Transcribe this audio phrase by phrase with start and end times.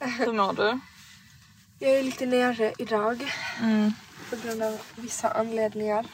[0.00, 0.80] Hur mår du?
[1.78, 3.34] Jag är lite nere idag.
[3.62, 3.92] Mm.
[4.30, 6.06] På grund av vissa anledningar.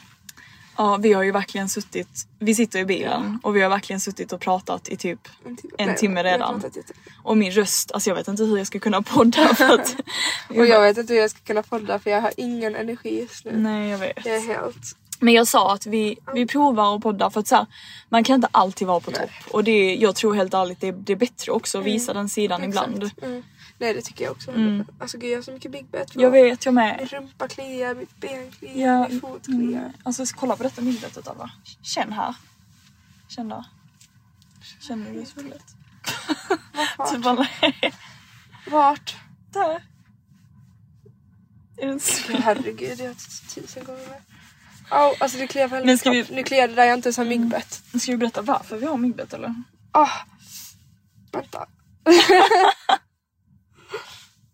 [0.77, 4.33] Ja, vi har ju verkligen suttit, vi sitter i bilen och vi har verkligen suttit
[4.33, 6.61] och pratat i typ En timme, en timme redan.
[6.75, 9.95] jätte- Och min röst, alltså jag vet inte hur jag ska kunna podda för att...
[10.49, 13.45] Och jag vet inte hur jag ska kunna podda för jag har ingen energi just
[13.45, 13.51] nu.
[13.57, 14.25] Nej jag vet.
[14.25, 14.97] Jag är helt...
[15.19, 17.65] Men jag sa att vi, vi provar att podda för att så här,
[18.09, 19.29] man kan inte alltid vara på topp.
[19.51, 22.63] Och det, jag tror helt ärligt det, det är bättre också att visa den sidan
[22.63, 23.03] ibland.
[23.03, 23.23] Exakt.
[23.23, 23.43] Mm.
[23.79, 24.51] Nej det tycker jag också.
[24.99, 26.15] Alltså gud jag har så mycket big bet.
[26.15, 27.11] Jag vet, jag Min med.
[27.11, 29.67] rumpa kliar, mitt ben kliar, Ja, min fot mm.
[29.67, 29.93] kliar.
[30.03, 31.51] Alltså kolla på detta myggbettet Alva.
[31.81, 32.35] Känn här.
[33.27, 33.65] Känn där.
[34.79, 35.63] Känner du svullet?
[36.97, 37.09] Vart?
[37.13, 37.93] Typ bara, nej.
[38.71, 39.15] Vart?
[39.53, 39.83] Där.
[41.77, 43.15] Är det inte herregud jag har
[43.55, 44.21] tusen gånger.
[44.89, 46.15] Au, alltså det kliar på min kropp.
[46.15, 47.83] vi- Nu kliar det där jag inte ens har myggbett.
[48.01, 49.55] Ska vi berätta varför vi har myggbett eller?
[49.91, 50.09] Ah,
[51.31, 51.67] vänta.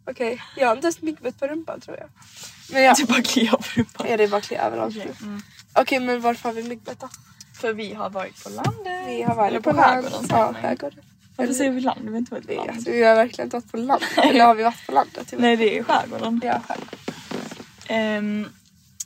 [0.06, 2.10] Okej, jag har inte ens myggbett på rumpan tror jag.
[2.72, 4.08] Men ja, Du bara kliar på rumpan.
[4.10, 5.14] ja det är bara klia överallt nu.
[5.22, 5.42] Mm.
[5.74, 7.10] Okej men varför har vi myggbett då?
[7.62, 9.04] För vi har varit på landet.
[9.08, 10.62] Vi har varit Eller på, på skärgården säger Ja, man.
[10.62, 11.00] skärgården.
[11.36, 12.00] Varför säger vi land?
[12.04, 12.70] Vi har inte varit på land.
[12.70, 14.04] alltså, vi har verkligen inte varit på land.
[14.18, 15.28] Eller har vi varit på landet?
[15.32, 16.42] Jag vet Nej det är skärgården.
[16.44, 18.18] Ja, skärgården.
[18.44, 18.50] Um,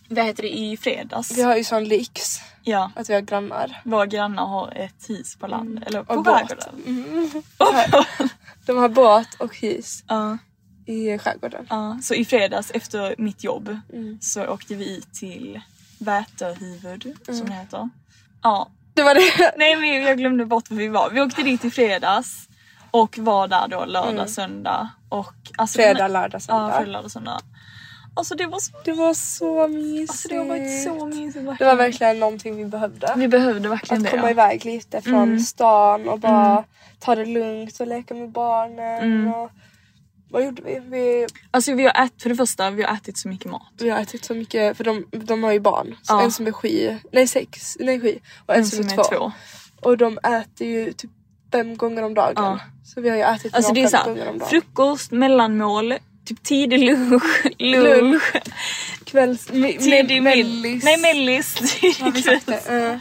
[0.09, 1.37] vad heter det i fredags?
[1.37, 2.91] Vi har ju sån lyx Ja.
[2.95, 3.81] att vi har grannar.
[3.85, 5.83] Våra grannar har ett hus på land.
[5.87, 6.35] Eller på Och båt.
[6.35, 6.83] skärgården.
[6.87, 7.29] Mm.
[8.65, 10.37] De har båt och hus Ja.
[10.87, 11.67] I skärgården.
[11.69, 14.17] Ja, så i fredags efter mitt jobb Mm.
[14.21, 15.61] så åkte vi till
[15.99, 17.39] Vätörhuvud Mm.
[17.39, 17.89] som det heter.
[18.43, 19.53] Ja, Det var det.
[19.57, 21.09] nej men jag glömde bort var vi var.
[21.09, 22.47] Vi åkte dit i fredags
[22.91, 25.33] och var där då lördag, söndag och...
[25.57, 25.95] Alltså, Mm.
[25.95, 26.77] Fredag, lördag, Ja, söndag.
[26.77, 27.39] fredag, lördag, söndag.
[28.15, 30.09] Alltså det var så, Det var så mysigt.
[30.11, 31.59] alltså, det varit så mysigt.
[31.59, 33.13] Det var verkligen någonting vi behövde.
[33.17, 34.17] Vi behövde verkligen Att det.
[34.17, 34.31] komma ja.
[34.31, 35.39] iväg lite från Mm.
[35.39, 36.63] stan och bara
[36.99, 39.03] ta det lugnt och leka med barnen.
[39.03, 39.33] Mm.
[39.33, 39.51] Och...
[40.29, 40.79] Vad gjorde vi?
[40.79, 41.27] vi?
[41.51, 43.71] Alltså vi har ätit, för det första, vi har ätit så mycket mat.
[43.77, 45.95] Vi har ätit så mycket, för de, de har ju barn.
[46.03, 46.21] Så Ja.
[46.21, 49.31] En som är sju, nej sex, nej sju och en, En som, är, två.
[49.81, 51.11] Och de äter ju typ
[51.51, 52.33] fem gånger om dagen.
[52.35, 52.59] Ja.
[52.85, 54.49] Så vi har ju ätit Alltså det är fem såhär, gånger om dagen.
[54.49, 55.93] frukost, mellanmål,
[56.25, 58.23] typ tidig lunch, lunch,
[59.05, 59.49] Kvälls...
[59.51, 60.45] Me, tidig mellis.
[60.63, 60.83] mellis.
[60.83, 62.27] Nej mellis, tidig?
[62.69, 62.97] Eh,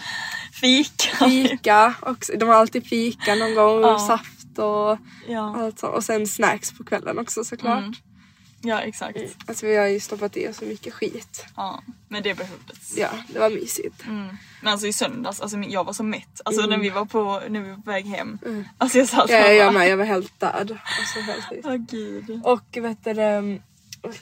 [0.52, 1.16] Fika.
[1.28, 2.32] fika också.
[2.38, 3.80] De har alltid fika någon gång.
[3.80, 3.94] Ja.
[3.94, 5.56] Och saft och Ja.
[5.56, 5.94] allt sånt.
[5.94, 7.78] Och sen snacks på kvällen också såklart.
[7.78, 7.92] Mm.
[8.60, 9.18] ja exakt.
[9.46, 11.46] Alltså vi har ju stoppat i oss så mycket skit.
[11.56, 12.96] Ja, men det behövdes.
[12.96, 14.04] Ja, det var mysigt.
[14.06, 14.36] Mm.
[14.62, 16.40] Men alltså i söndags, alltså jag var så mätt.
[16.44, 18.38] Alltså när vi var på, när vi var på väg hem.
[18.46, 18.64] Mm.
[18.78, 19.88] Alltså jag satt Ja, jag bara, med.
[19.90, 20.78] Jag var helt död.
[21.00, 21.66] Alltså helt.
[21.66, 22.40] Åh gud.
[22.44, 23.10] Och vet du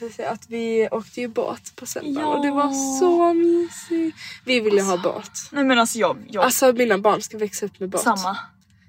[0.05, 2.37] jag säga, att vi åkte ju båt på söndagen Ja.
[2.37, 4.17] och det var så mysigt.
[4.45, 5.31] Vi ville ha båt.
[5.51, 8.01] Nej men alltså jag, jag Alltså mina barn ska växa upp med båt.
[8.01, 8.37] samma.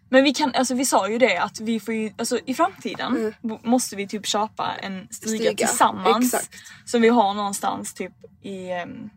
[0.08, 3.16] Men vi kan, alltså vi sa ju det att vi får ju, alltså i framtiden
[3.42, 3.58] Mm.
[3.64, 6.34] måste vi typ köpa en stiga, Stiga, tillsammans.
[6.34, 6.54] exakt.
[6.84, 8.12] Som vi har någonstans typ
[8.42, 9.10] i um,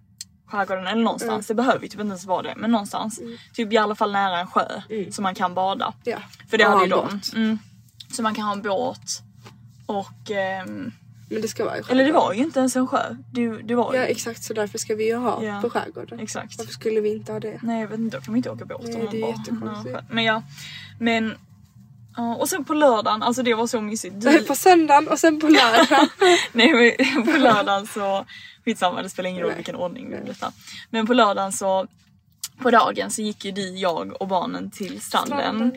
[0.48, 1.32] skärgården eller någonstans.
[1.32, 1.44] Mm.
[1.48, 3.20] Det behöver ju typ inte ens vara det men någonstans.
[3.54, 5.12] Typ i alla fall nära en sjö Mm.
[5.12, 5.94] så man kan bada.
[6.04, 6.18] Ja.
[6.50, 7.22] För det Och hade ju de.
[7.36, 7.60] Mm.
[8.12, 9.22] Så man kan ha en båt.
[9.86, 10.92] Och, ehm,
[11.30, 12.14] Men det ska vara i eller det skärgården.
[12.14, 13.16] var ju inte ens en sjö.
[13.34, 14.00] Det, det var ju.
[14.00, 15.62] Ja exakt så därför ska vi ju ha Ja.
[15.62, 16.20] på skärgården.
[16.20, 16.58] Exakt.
[16.58, 17.60] Varför skulle vi inte ha det?
[17.64, 18.82] Nej jag vet inte, då kan man inte åka båt.
[18.84, 19.94] Nej, om man det är bara- jättekonstigt.
[19.96, 20.44] Ja, Men ja,
[21.00, 21.34] men
[22.18, 24.16] ja, och sen på lördagen, alltså det var så mysigt.
[24.22, 26.08] Du, På söndagen och sen på lördagen.
[26.52, 28.26] nej men på lördagen så,
[28.66, 29.58] skitsamma det spelar ingen roll Nej.
[29.58, 30.52] vilken ordning vi gjorde detta.
[30.90, 31.88] Men på lördagen så,
[32.62, 35.40] på dagen så gick ju du, jag och barnen till stranden.
[35.40, 35.72] Stranden.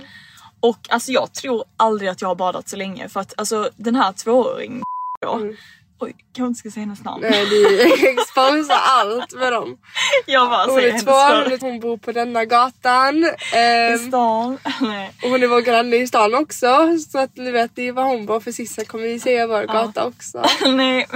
[0.61, 3.95] Och alltså jag tror aldrig att jag har badat så länge för att alltså den
[3.97, 4.83] här tvååringen
[5.23, 5.57] då, Mm.
[6.01, 7.23] oj kanske inte ska säga hennes namn.
[7.31, 9.79] Nej du exposar allt med dem.
[10.27, 13.25] Jag bara Hon säger är två, hon bor på denna gatan.
[13.25, 14.59] i ehm, stan.
[14.81, 15.13] Nej.
[15.23, 16.99] och hon är vår granne i stan också.
[17.11, 19.63] Så att ni vet det är var hon bor för sista kommer vi säga vår
[19.67, 20.45] gata också.
[20.69, 21.07] Nej.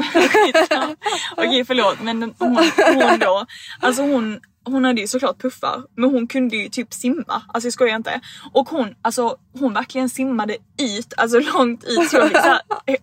[1.37, 2.56] Okej förlåt men hon,
[2.94, 3.47] hon då,
[3.81, 7.73] alltså hon, hon hade ju såklart puffar men hon kunde ju typ simma, alltså jag
[7.73, 8.20] skojar inte.
[8.53, 12.61] Och hon, alltså hon verkligen simmade ut, alltså långt ut så jag fick såhär,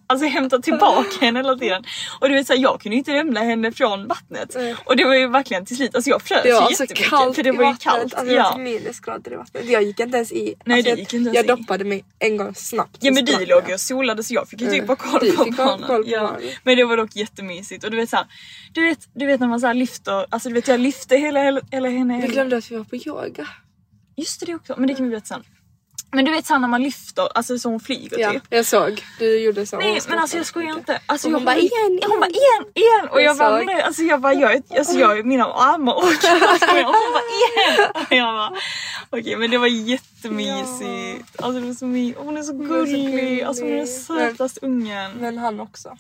[0.08, 1.84] alltså hämta tillbaka henne hela tiden.
[2.20, 4.52] Och du vet såhär, jag kunde ju inte lämna henne från vattnet.
[4.56, 4.76] Nej.
[4.86, 7.10] Och det var ju verkligen till slut, alltså jag frös Det var ju alltså jättemycket
[7.10, 7.84] kallt för det var ju vattnet.
[7.84, 8.14] kallt.
[8.14, 8.52] Alltså, det var ja.
[8.52, 9.66] typ minusgrader i vattnet.
[9.70, 10.56] Jag gick inte ens i.
[10.66, 11.48] Nej, alltså, gick inte ens jag, i.
[11.48, 12.98] jag doppade mig en gång snabbt.
[13.00, 13.68] Ja men du låg jag.
[13.68, 14.88] ju och solade så jag fick ju typ Mm.
[14.88, 16.04] bara koll på barnen.
[16.06, 16.38] ja.
[16.64, 18.26] Men det var dock jättemysigt och du vet såhär,
[18.74, 21.62] du vet, du vet när man såhär lyfter, alltså du vet jag lyfte hela, hela,
[21.72, 22.22] hela henne.
[22.22, 23.48] Vi glömde att vi var på yoga.
[24.16, 25.44] Just det, det också, men det kan vi berätta sen.
[26.14, 28.44] Men du vet såhär när man lyfter, alltså så hon flyger Ja, typ.
[28.50, 29.04] jag såg.
[29.20, 29.78] Du gjorde så.
[29.78, 31.02] Nej Hon men alltså jag skojar inte.
[31.06, 32.42] Alltså, Och jag hon bara, igen, Hon bara igen.
[32.42, 33.08] igen, igen!
[33.12, 35.94] Och jag, Jag bara nej, alltså jag bara jag, alltså jag, mina armar
[36.24, 37.92] jag, Hon bara igen!
[37.96, 38.54] Och jag bara
[39.10, 41.42] okej men det var jättemysigt.
[41.42, 43.42] Alltså det var så my- Hon är så Hon är så gullig, gullig.
[43.44, 45.12] alltså hon är den sötaste ungen.
[45.12, 45.98] Men han också.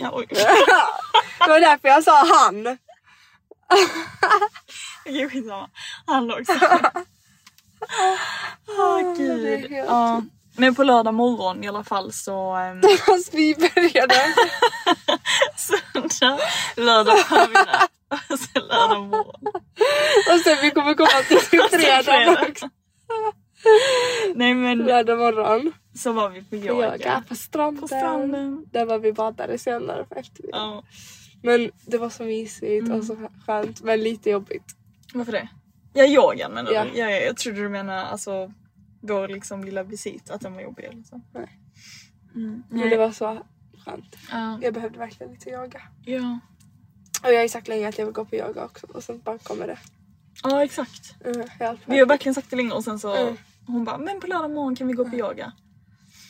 [0.00, 0.22] Ja.
[1.44, 2.78] Det var därför jag sa han.
[5.06, 5.70] Okej skitsamma.
[6.06, 6.52] Han också.
[8.78, 9.70] Är gud.
[9.86, 10.22] Ja.
[10.56, 14.14] Men på lördag morgon i alla fall så um, Fast vi började.
[15.56, 16.38] söndag,
[16.76, 17.88] lördag förmiddag
[18.30, 19.46] och sen lördag morgon.
[20.34, 21.38] Och sen vi kommer komma till
[21.80, 22.68] fredag också.
[24.34, 25.72] Nej men Lördag morgon.
[25.94, 26.92] så var vi på yoga.
[26.96, 27.80] yoga på stranden.
[27.80, 28.64] På stranden.
[28.72, 30.66] Där var vi badade senare på eftermiddagen.
[30.74, 30.82] Ja.
[31.42, 32.98] Men det var så mysigt Mm.
[32.98, 34.64] och så skönt men lite jobbigt.
[35.14, 35.48] Varför det?
[35.92, 36.84] Ja yogan menar Ja.
[36.84, 36.98] du?
[36.98, 38.52] Ja, ja, jag trodde du menade alltså
[39.00, 41.20] vår liksom lilla visit, att den var jobbig eller så.
[41.34, 41.58] Nej.
[42.34, 42.62] Mm.
[42.70, 43.42] Men det var så
[43.84, 44.16] skönt.
[44.30, 44.58] Ja.
[44.62, 45.82] Jag behövde verkligen lite yoga.
[46.04, 46.38] ja.
[47.22, 49.20] Och jag har ju sagt länge att jag vill gå på yoga också och sen
[49.24, 49.78] bara kommer det.
[50.42, 51.14] ja exakt.
[51.24, 51.46] Mm,
[51.86, 53.36] Vi har verkligen sagt det länge och sen så Mm.
[53.66, 55.52] hon bara men på lördag morgon kan vi gå på yoga.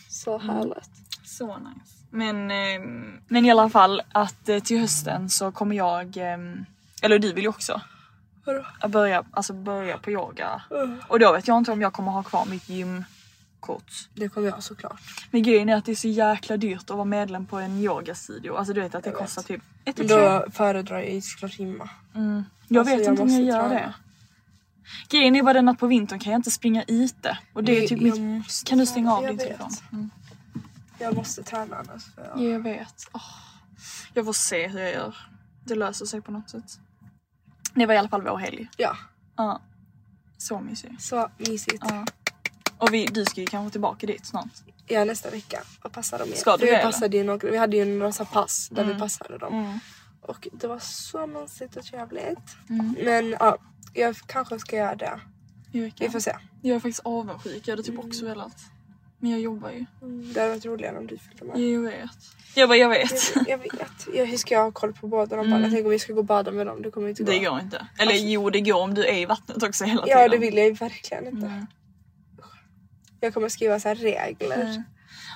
[0.09, 0.91] Så härligt.
[1.25, 1.97] Så nice.
[2.11, 6.65] Men, ehm, men i alla fall att eh, till hösten så kommer jag, ehm,
[7.03, 7.81] eller du vill ju också
[8.45, 8.65] Vadå?
[8.81, 10.63] att börja, alltså börja på yoga.
[10.71, 11.01] Mm.
[11.09, 13.93] Och då vet jag inte om jag kommer ha kvar mitt gymkort.
[14.15, 15.01] Det kommer jag såklart.
[15.31, 18.57] Men grejen är att det är så jäkla dyrt att vara medlem på en yogastudio.
[18.57, 19.47] Alltså du vet att det Jag kostar vet.
[19.49, 21.91] typ ett och Då föredrar jag såklart gymma.
[22.15, 22.45] Mm.
[22.69, 23.75] Jag Alltså, vet jag inte om jag gör träna.
[23.75, 23.95] det.
[25.09, 27.39] Grejen är bara den att på vintern kan jag inte springa ute.
[27.53, 28.63] Och det är typ jag mitt...
[28.65, 29.71] Kan du stänga av din jag telefon?
[29.93, 30.11] Mm.
[30.99, 32.05] Jag måste träna annars.
[32.15, 32.41] För jag...
[32.45, 33.09] Ja, jag vet.
[33.13, 33.23] Åh.
[34.15, 35.17] Jag får se hur jag gör.
[35.65, 36.79] Det löser sig på något sätt.
[37.75, 38.69] Det var i alla fall vår helg.
[38.77, 38.97] Ja,
[39.37, 39.61] Ja.
[40.39, 40.97] Så mysig.
[41.01, 41.85] så mysigt.
[41.89, 42.05] Ja.
[42.79, 44.49] Och vi, du ska ju kanske tillbaka dit snart.
[44.87, 46.39] Ja nästa vecka och passa dem igen.
[46.39, 48.69] Ska du För det, vi, passade ju några, vi hade ju några så här pass
[48.69, 49.55] där vi passade dem.
[49.55, 49.79] Mm.
[50.21, 52.57] Och det var så mysigt och trevligt.
[52.71, 52.97] Mm.
[53.05, 53.59] Men ja,
[53.95, 55.21] jag kanske ska göra det.
[55.73, 56.13] I Vi veckan.
[56.13, 56.37] får se.
[56.63, 57.69] Jag är faktiskt avundsjuk.
[57.69, 58.57] Jag hade typ också velat.
[59.23, 59.85] Men jag jobbar ju.
[60.35, 61.61] Det hade varit roligare om du följde med.
[61.61, 62.11] Jag vet.
[62.55, 63.35] Jag bara, jag vet.
[63.35, 64.09] Jag, jag vet.
[64.15, 65.71] Jag, hur ska jag ha koll på båda de barnen?
[65.71, 66.83] Tänk om vi ska gå och bada med dem.
[66.83, 67.33] Det kommer inte gå.
[67.33, 67.43] Mm.
[67.43, 67.87] Det går inte.
[67.99, 70.21] Eller jo, det går om du är i vattnet också hela tiden.
[70.21, 71.47] Ja det vill jag ju verkligen inte.
[71.47, 71.67] Mm.
[73.21, 74.63] Jag kommer skriva så här regler.
[74.63, 74.83] Mm.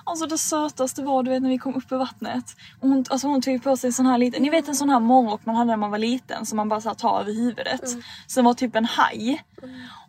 [0.04, 2.44] Alltså det sötaste var du vet när vi kom upp i vattnet.
[2.80, 4.90] Och hon, alltså hon tog på sig en sån här liten, ni vet en sån
[4.90, 7.96] här morgonrock man hade när man var liten som man bara så tar över huvudet.
[8.26, 9.44] Som var typ en haj.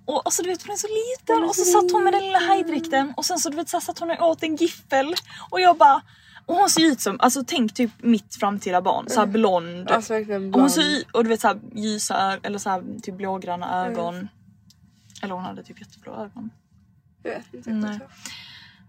[0.08, 2.40] Och alltså du vet hon är så liten och så satt hon med den lilla
[2.40, 5.16] hajdräkten och sen så du vet så satt hon och åt en giffel.
[5.50, 6.02] Och jag bara,
[6.46, 9.92] och hon ser ut som, alltså tänk typ mitt framtida barn, så här blond.
[9.92, 10.72] Alltså verkligen och hon blond.
[10.72, 14.28] ser ut, och du vet så här ljusa eller så här typ blågröna ögon.
[15.24, 16.50] Eller hon hade typ jätteblå ögon.
[17.24, 18.00] Jag vet inte Nej.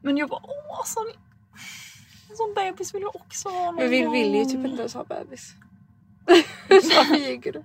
[0.02, 1.00] Men jag bara åh alltså,
[2.30, 4.78] en sån bebis vill jag också ha någon Men vi vill ju gång." typ inte
[4.78, 5.54] ens ha bebis.
[6.68, 7.64] Så ljuger du.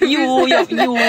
[0.00, 0.98] Jo, jag, jo.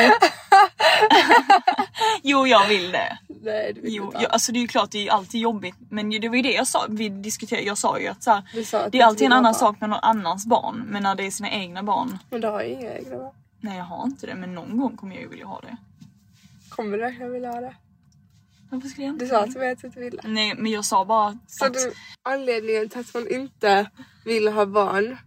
[2.23, 3.17] jo jag vill det.
[3.41, 5.75] Nej du vill Jo, inte jag, alltså det är ju klart det är alltid jobbigt
[5.89, 8.63] men det var ju det jag sa, vi diskuterade, jag sa ju att så här,
[8.63, 11.15] sa att det är inte alltid en annan sak med någon annans barn men när
[11.15, 13.33] det är sina egna barn, Men du har ju inga egna barn.
[13.59, 15.77] nej jag har inte det men någon gång kommer jag ju vilja ha det.
[16.69, 17.75] Kommer du verkligen vilja ha det?
[18.69, 19.25] Varför skulle jag inte?
[19.25, 20.21] Du sa du vet att du ville.
[20.23, 23.89] Nej men jag sa bara Så att, du, anledningen till att man inte
[24.25, 25.17] vill ha barn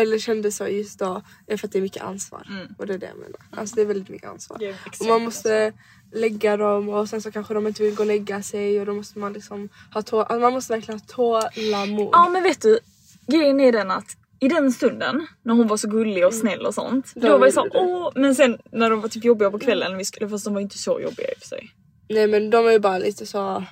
[0.00, 2.46] eller kände så just då är för att det är mycket ansvar.
[2.50, 2.66] Mm.
[2.78, 3.40] Och det är det jag menar.
[3.60, 4.58] Alltså det är väldigt mycket ansvar.
[5.00, 5.72] Och man måste
[6.12, 8.94] lägga dem och sen så kanske de inte vill gå och lägga sig och då
[8.94, 12.08] måste man liksom ha tå- alltså man måste verkligen ha tålamod.
[12.12, 12.78] Ja men vet du,
[13.26, 16.74] grejen är den att i den stunden när hon var så gullig och snäll och
[16.74, 17.12] sånt.
[17.14, 19.98] Då Då var jag så åh men sen när de var typ jobbiga på kvällen,
[19.98, 21.70] vi skulle, fast de var inte så jobbiga i och för sig.
[22.08, 23.64] Nej men de är ju bara lite så...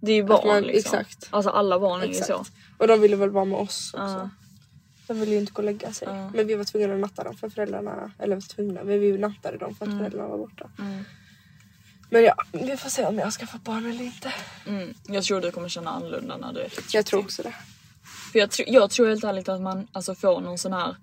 [0.00, 0.98] Det är ju barn man- liksom.
[0.98, 1.28] exakt.
[1.30, 2.44] Alltså alla barn är ju så.
[2.78, 4.04] Och de ville väl vara med oss också.
[4.06, 4.30] Ja.
[5.10, 6.08] De ville ju inte gå och lägga sig.
[6.10, 6.30] Ja.
[6.34, 8.10] Men vi var tvungna att natta dem för föräldrarna...
[8.18, 10.70] Eller var tvungna, men vi nattade dem för att föräldrarna var borta.
[10.78, 11.04] Mm.
[12.10, 14.32] Men ja, vi får se om jag ska få barn eller inte.
[14.66, 14.94] Mm.
[15.06, 17.26] Jag tror du kommer känna annorlunda när du är typ Jag tror 30.
[17.26, 17.54] också det.
[18.32, 20.96] För jag, tr- jag tror helt ärligt att man alltså, får någon sån här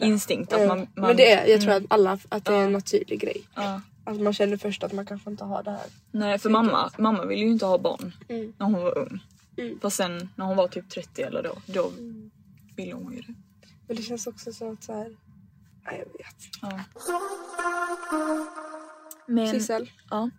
[0.00, 0.66] instinkt att Ja.
[0.68, 0.78] man...
[0.78, 1.84] man Men det är, jag tror mm.
[1.84, 3.42] att alla, att det är en naturlig grej.
[4.04, 5.86] Att man känner först att man kanske inte har det här.
[6.10, 8.52] Nej för mamma, mamma ville ju inte ha barn Mm.
[8.58, 9.18] när hon var ung.
[9.56, 9.78] Mm.
[9.82, 11.92] Fast sen när hon var typ 30 eller då, då
[12.76, 13.34] ville hon ju det.
[13.86, 15.16] Men det känns också som att så här...
[15.84, 16.36] Nej jag vet.
[16.62, 16.80] Ja.
[19.26, 20.30] Men, Sissel, ja.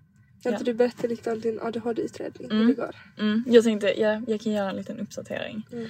[0.43, 0.51] kan Ja.
[0.51, 2.51] inte du berätta lite om din ADHD-utredning?
[2.51, 2.57] Mm.
[2.61, 2.95] Hur det går?
[3.19, 5.67] Mm, jag tänkte ja, jag kan göra en liten uppdatering.
[5.71, 5.87] Mm.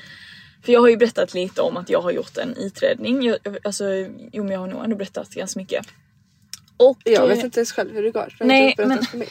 [0.64, 3.24] För jag har ju berättat lite om att jag har gjort en utredning.
[3.24, 3.86] Jag, alltså,
[4.32, 5.86] jo men jag har nog ändå berättat ganska mycket.
[6.78, 8.36] Och, Jag vet inte ens själv hur det går.
[8.40, 9.28] Nej, men- för mig.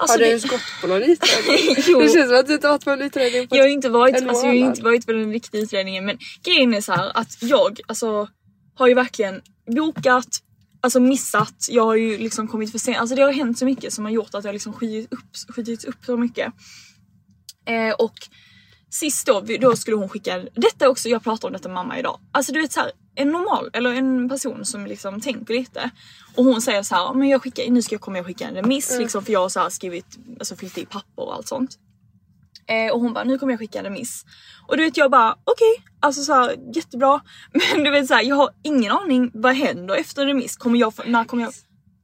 [0.00, 1.76] Alltså, har du det- ens gått på någon utredning?
[1.88, 2.00] Jo.
[2.00, 4.16] Det känns som att du inte varit på en utredning på Jag har inte varit,
[4.16, 7.16] en alltså, jag har inte varit på den riktiga utredningen men grejen är så här
[7.16, 8.28] att jag alltså
[8.74, 9.40] har ju verkligen
[9.76, 10.26] bokat,
[10.80, 13.92] alltså missat, jag har ju liksom kommit för sent, alltså det har hänt så mycket
[13.92, 16.52] som har gjort att jag liksom skjutit upp, skjutit upp så mycket.
[17.68, 18.14] Eh, och
[18.90, 22.20] sist då, då skulle hon skicka, detta också, jag pratar om detta med mamma idag.
[22.32, 25.90] Alltså du vet så här, en normal, eller en person som liksom tänker lite.
[26.36, 28.54] Och hon säger så här, men jag skickar, nu ska jag komma och skicka en
[28.54, 31.78] remiss liksom för jag har så här skrivit, alltså fyllt i papper och allt sånt.
[32.66, 34.24] Eh, och hon bara, nu kommer jag skicka en remiss.
[34.66, 37.20] Och du vet jag bara, okej, alltså så här, jättebra.
[37.74, 40.56] Men du vet så här, jag har ingen aning, vad händer efter en remiss?
[40.56, 41.52] Kommer jag, när kommer jag?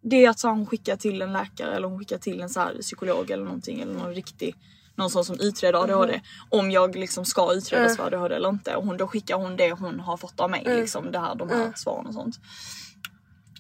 [0.03, 2.49] Det är att så här, hon skickar till en läkare eller hon skickar till en
[2.49, 4.57] så här, psykolog eller någonting eller någon riktig
[4.97, 6.21] någon sån som utreder ADHD.
[6.51, 8.77] Om jag liksom ska utredas för ADHD eller inte.
[8.77, 10.63] Och hon, då skickar hon det hon har fått av mig.
[10.81, 12.37] Liksom det här, de här svaren och sånt.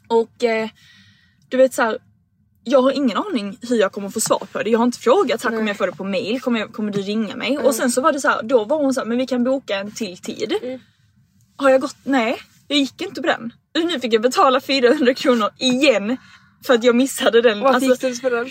[0.08, 0.68] Och eh,
[1.48, 1.98] du vet så här,
[2.64, 4.70] jag har ingen aning hur jag kommer få svar på det.
[4.70, 7.00] Jag har inte frågat här, kommer jag få det på mail, kommer, jag, kommer du
[7.02, 7.58] ringa mig?
[7.58, 9.44] Och sen så var det så här, då var hon så här, men vi kan
[9.44, 10.52] boka en till tid.
[11.56, 11.96] Har jag gått?
[12.04, 12.36] Nej,
[12.68, 13.52] jag gick inte på den.
[13.74, 16.16] Nu fick jag betala 400 kronor igen
[16.66, 17.60] för att jag missade den.
[17.60, 18.50] Varför Alltså, gick du på den?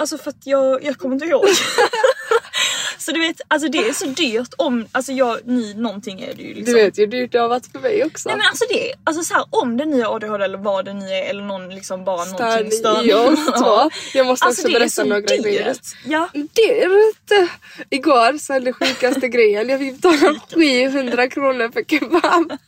[0.00, 1.44] Alltså för att jag, jag kommer inte ihåg.
[2.98, 6.42] så du vet, alltså det är så dyrt om, alltså jag, ni, någonting är det
[6.42, 6.74] ju liksom.
[6.74, 8.28] Du vet ju hur dyrt det har varit för mig också.
[8.28, 11.06] Nej men alltså det, alltså så här, om det är ADHD eller vad det nu
[11.06, 13.90] är eller någon liksom bara någonting Störning i oss två.
[14.14, 15.42] Jag måste Alltså också det är berätta så några dyrt.
[15.44, 15.76] grejer.
[16.06, 16.28] Ja.
[16.32, 17.50] Dyrt!
[17.90, 19.68] Igår så är det sjukaste grejen.
[19.68, 22.52] Jag fick betala 700 kronor för kebab.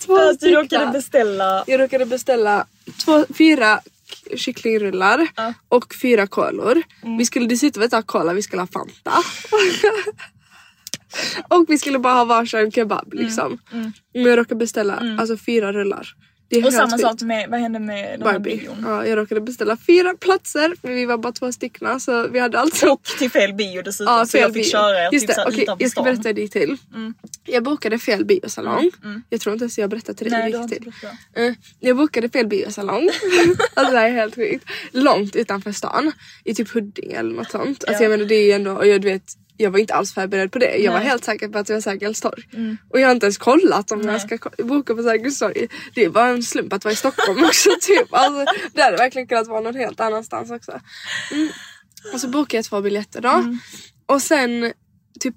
[0.00, 2.66] Två För att du råkade beställa Jag råkade beställa
[3.04, 3.80] två, fyra
[4.36, 5.54] kycklingrullar Ja.
[5.68, 6.82] och fyra kolor.
[7.18, 9.12] Vi skulle dessutom inte ha cola, vi skulle ha Fanta.
[11.48, 13.58] och vi skulle bara ha varsin kebab liksom.
[14.14, 16.08] Men jag råkade beställa alltså fyra rullar.
[16.66, 18.56] Och samma sak med, vad hände med den här Barbie.
[18.56, 18.76] bion?
[18.86, 22.58] Ja, jag råkade beställa fyra platser men vi var bara två stycken så vi hade
[22.58, 24.70] alltså Och till fel bio dessutom Ja, så jag fick bio.
[24.70, 26.76] köra er Just typ det, utanför jag ska berätta dig till.
[27.44, 28.90] Jag bokade fel biosalong.
[29.28, 30.70] Jag tror inte ens jag berättade till dig Nej berättat
[31.34, 31.46] det.
[31.46, 33.10] Eh, Jag bokade fel biosalong.
[33.74, 34.64] alltså det här är helt sjukt.
[34.92, 36.12] Långt utanför stan.
[36.44, 37.84] I typ Huddinge eller något sånt.
[37.84, 38.10] Alltså Ja.
[38.10, 40.52] jag menar det är ju ändå, och jag, du vet, jag var inte alls förberedd
[40.52, 40.76] på det.
[40.76, 41.08] Jag var Nej.
[41.08, 42.42] helt säker på att det var Sergels torg.
[42.88, 44.12] Och jag har inte ens kollat om Nej.
[44.12, 45.68] jag ska boka på Sergels torg.
[45.94, 48.08] Det var en slump att vara i Stockholm också typ.
[48.10, 50.80] Alltså, det hade verkligen kunnat vara någon helt annanstans också.
[51.32, 51.48] Mm.
[52.14, 53.56] Och så bokade jag två biljetter då.
[54.06, 54.72] Och sen
[55.20, 55.34] typ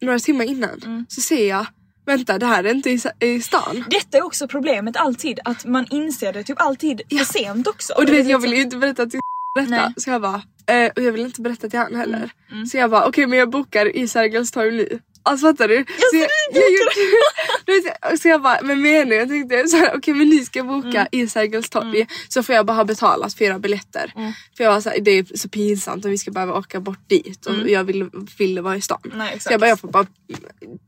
[0.00, 1.66] några timmar innan så ser jag
[2.06, 3.84] Vänta det här är inte i, i stan.
[3.90, 7.92] Detta är också problemet alltid att man inser det typ alltid för sent också.
[7.92, 9.20] Och du vet jag lite vill ju inte berätta till
[9.54, 9.92] detta Nej.
[9.96, 12.30] så jag bara eh, och jag vill inte berätta till han heller.
[12.70, 15.00] Så jag bara okej men jag bokar i Sergels torg nu.
[15.26, 15.84] Alltså fattar du?
[15.86, 20.28] så jag, jag gjorde, så jag bara med meningen jag tänkte så här, okej men
[20.28, 24.12] ni ska boka i Sergels torg så får jag bara ha betalat fyra biljetter.
[24.56, 27.08] För jag var så här, det är så pinsamt om vi ska behöva åka bort
[27.08, 29.00] dit och jag ville, ville vara i stan.
[29.14, 30.06] Nej, så jag bara jag får bara,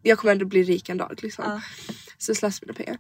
[0.03, 1.45] jag kommer ändå bli rik en dag liksom.
[1.49, 1.61] Ja.
[2.19, 2.99] Så slösar mina pengar.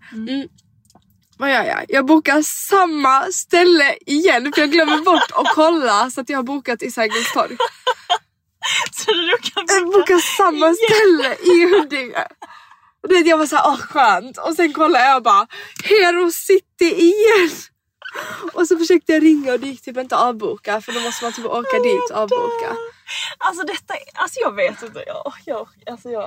[1.38, 1.84] Vad gör jag?
[1.88, 6.42] Jag bokar samma ställe igen för jag glömmer bort att kolla så att jag har
[6.42, 7.56] bokat i Sergels torg.
[8.92, 12.26] Så du kan Jag bokar samma ställe i Huddinge.
[13.02, 14.38] Och du vet, jag var såhär, åh skönt.
[14.38, 15.46] Och sen kollade jag bara,
[15.84, 17.50] Hero City igen.
[18.52, 21.24] Och så försökte jag ringa och det gick typ inte att avboka för då måste
[21.24, 22.76] man typ åka dit och avboka.
[23.38, 25.04] Alltså detta, alltså jag vet inte.
[25.06, 26.22] Jag, jag, alltså jag.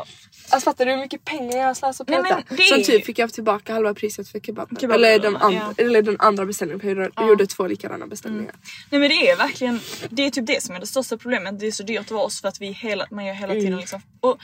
[0.50, 2.44] Alltså fattar du hur mycket pengar jag har slösat på Nej, detta?
[2.48, 4.78] men det Som typ fick jag tillbaka halva priset för kebaben.
[4.80, 5.84] Kebaben, Eller, de andra, ja.
[5.84, 8.56] eller den andra beställningen för jag gjorde två likadana beställningar.
[8.90, 9.80] Nej men det är verkligen,
[10.10, 11.60] det är typ det som är det största problemet.
[11.60, 13.78] Det är så dyrt att vara oss för att vi hela, man gör hela tiden
[13.78, 14.02] liksom.
[14.20, 14.38] Och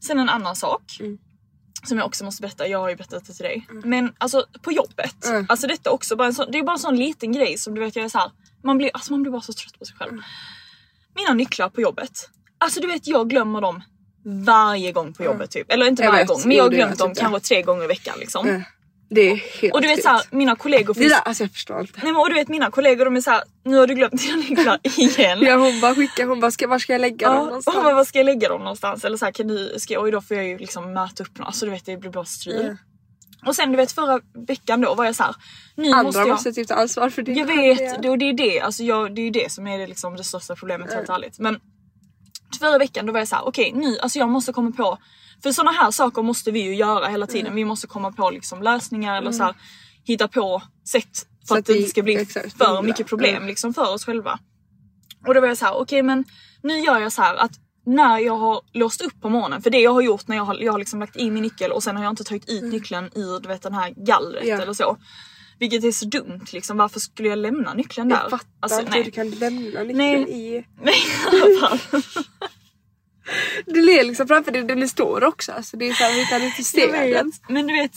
[0.00, 0.82] sen en annan sak.
[1.84, 3.66] Som jag också måste berätta, jag har ju berättat det till dig.
[3.84, 5.46] Men alltså på jobbet, Mm.
[5.48, 7.96] alltså detta också, bara sån, det är bara en sån liten grej som du vet
[7.96, 8.30] jag är så här,
[8.64, 10.12] man blir, alltså man blir bara så trött på sig själv.
[10.12, 10.24] Mm.
[11.16, 13.82] Mina nycklar på jobbet, alltså du vet jag glömmer dem
[14.24, 15.72] varje gång på jobbet typ.
[15.72, 17.20] Eller inte varje gång men jag har glömt dem inte.
[17.20, 18.46] kanske tre gånger i veckan liksom.
[19.12, 19.24] Mm.
[19.24, 21.12] Det är helt Och du vet såhär, mina kollegor Det finns...
[21.12, 21.92] där, alltså jag förstår inte.
[22.02, 24.36] Nej men och du vet mina kollegor de är såhär, nu har du glömt dina
[24.36, 25.38] nycklar igen.
[25.42, 27.76] Ja, hon bara skickar, hon bara ska, var ska jag lägga dem Ja, någonstans?
[27.76, 29.04] hon bara, var ska jag lägga dem någonstans?
[29.04, 31.46] Eller så här, kan du, ska oj då får jag ju liksom möta upp någon.
[31.46, 32.60] Alltså du vet det blir bara styr.
[32.60, 32.76] Mm.
[33.46, 35.34] Och sen du vet förra veckan då var jag så här.
[35.74, 36.28] nu måste Andra jag...
[36.28, 37.32] måste typ ta ansvar för det.
[37.32, 39.78] Jag vet, det, och det är det, alltså jag, det är ju det som är
[39.78, 41.38] det, liksom, det största problemet helt ärligt.
[41.38, 41.60] Men
[42.58, 44.98] förra veckan då var jag så här: okej nu, alltså jag måste komma på,
[45.42, 47.46] för såna här saker måste vi ju göra hela tiden.
[47.46, 47.54] Mm.
[47.56, 49.54] Vi måste komma på liksom lösningar eller så här,
[50.04, 52.82] hitta på sätt för Så att, att det inte ska bli exakt, för hindra.
[52.82, 53.48] mycket problem Mm.
[53.48, 54.38] liksom för oss själva.
[55.26, 56.24] Och då var jag så här: okej men
[56.62, 57.52] nu gör jag så här att
[57.86, 60.54] när jag har låst upp på morgonen, för det jag har gjort när jag har,
[60.60, 63.10] jag har liksom lagt i min nyckel och sen har jag inte tagit ut nyckeln
[63.14, 64.56] ur du vet den här gallret Mm.
[64.56, 64.62] Ja.
[64.62, 64.96] eller så.
[65.58, 68.16] Vilket är så dumt liksom, varför skulle jag lämna nyckeln där?
[68.22, 70.30] Jag fattar Alltså, inte hur du kan lämna nyckeln Nej.
[70.30, 70.64] i...
[70.82, 70.94] Nej
[71.32, 72.02] i alla fall.
[73.66, 75.52] Du ler liksom framför dig där det står också.
[75.52, 77.32] Alltså det är såhär, vi kan inte se den.
[77.48, 77.92] men du vet.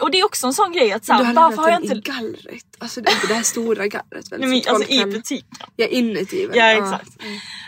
[0.00, 1.82] Och det är också en sån grej att så Du här, har varför har jag
[1.82, 2.10] den inte...
[2.10, 2.64] i gallret.
[2.78, 4.40] Alltså det är inte det här stora gallret väl?
[4.40, 5.66] Nej, men, så alltså i kan- butiken.
[5.76, 6.56] Ja inuti väl?
[6.56, 7.10] Ja exakt.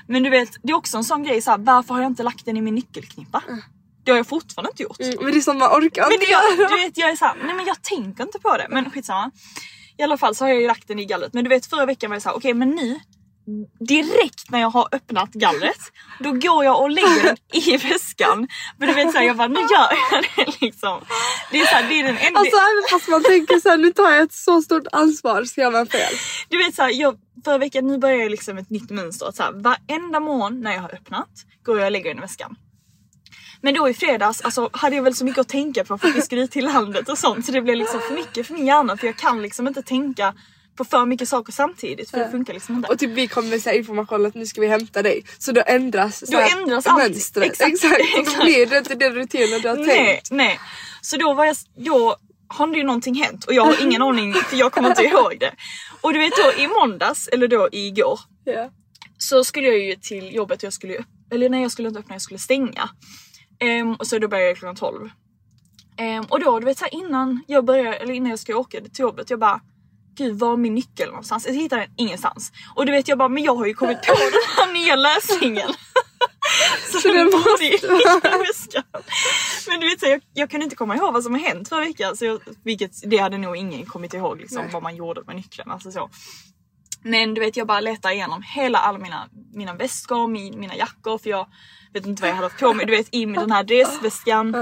[0.08, 2.22] Men du vet, det är också en sån grej så här, varför har jag inte
[2.22, 3.42] lagt den i min nyckelknippa?
[4.04, 5.00] Det har jag fortfarande inte gjort.
[5.00, 7.34] Mm, men det är som man orkar Men inte jag, du vet, jag är såhär,
[7.44, 8.66] nej men jag tänker inte på det.
[8.70, 9.30] Men skitsamma.
[9.98, 11.32] I alla fall så har jag ju lagt den i gallret.
[11.32, 13.00] Men du vet förra veckan var jag såhär, okej men nu
[13.80, 15.80] direkt när jag har öppnat gallret
[16.18, 18.48] då går jag och lägger den i väskan.
[18.78, 21.00] Men du vet såhär, jag bara nu gör jag det liksom.
[21.50, 22.40] Det är såhär, det är den enda...
[22.40, 25.70] Alltså även fast man tänker såhär, nu tar jag ett så stort ansvar så gör
[25.70, 26.14] man fel.
[26.48, 29.26] Du vet såhär, jag, förra veckan nu börjar jag liksom ett nytt mönster.
[29.26, 31.30] Att såhär, varenda morgon när jag har öppnat
[31.62, 32.56] går jag och lägger den i väskan.
[33.60, 36.50] Men då i fredags alltså, hade jag väl så mycket att tänka på för ut
[36.50, 37.46] till landet och sånt.
[37.46, 40.34] Så det blev liksom för mycket för min hjärna för jag kan liksom inte tänka
[40.76, 42.88] på för mycket saker samtidigt för det funkar liksom inte.
[42.88, 45.24] Och typ vi kommer här information att nu ska vi hämta dig.
[45.38, 47.46] Så då ändras, Då här ändras mönstret.
[47.50, 48.00] Exakt, Exakt.
[48.18, 50.30] Och då blir det inte den rutinen du har Nej, tänkt.
[50.30, 50.60] nej.
[51.00, 52.16] Så då var jag, då
[52.48, 55.54] har ju någonting hänt och jag har ingen aning för jag kommer inte ihåg det.
[56.00, 58.70] Och du vet då i måndags, eller då igår, Ja.
[59.18, 62.14] så skulle jag ju till jobbet och jag skulle eller nej jag skulle inte öppna,
[62.14, 62.88] jag skulle stänga.
[63.60, 65.10] Ehm, och så då började jag klockan 12.
[65.96, 68.80] Ehm, och då du vet så här, innan jag började, eller innan jag ska åka
[68.80, 69.60] till jobbet, jag bara
[70.14, 71.46] Gud var är min nyckel någonstans?
[71.46, 72.52] Jag hittar den ingenstans.
[72.74, 75.68] Och du vet jag bara, men jag har ju kommit på den här nya lösningen.
[76.92, 77.70] så, Så den ju måste i
[78.38, 78.82] väskan.
[79.68, 81.80] Men du vet så jag, jag kunde inte komma ihåg vad som har hänt förra
[81.80, 82.16] veckan.
[82.16, 84.70] Så jag, vilket det hade nog ingen kommit ihåg liksom, Nej.
[84.72, 85.70] vad man gjorde med nyckeln.
[85.70, 86.10] Alltså så.
[87.02, 91.18] Men du vet jag bara letar igenom hela alla mina, mina väskor, min, mina jackor
[91.18, 91.46] för jag
[91.92, 92.86] vet inte vad jag hade haft på mig.
[92.86, 94.52] Du vet i den här resväskan.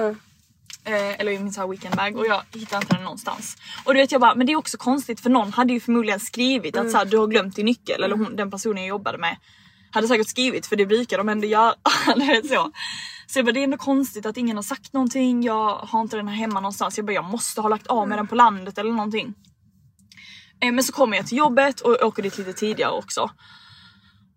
[0.90, 3.56] Eh, eller i min så här weekendbag och jag hittar inte den någonstans.
[3.84, 6.20] Och du vet jag bara, men det är också konstigt för någon hade ju förmodligen
[6.20, 9.18] skrivit att så här, du har glömt din nyckel eller hon, den personen jag jobbade
[9.18, 9.36] med
[9.90, 11.74] hade säkert skrivit för det brukar de ändå göra.
[12.16, 12.72] du vet så.
[13.26, 16.16] Så jag bara, det är ändå konstigt att ingen har sagt någonting, jag har inte
[16.16, 16.98] den här hemma någonstans.
[16.98, 19.34] Jag bara, jag måste ha lagt av med den på landet eller någonting.
[20.60, 23.30] Eh, men så kommer jag till jobbet och åker dit lite tidigare också.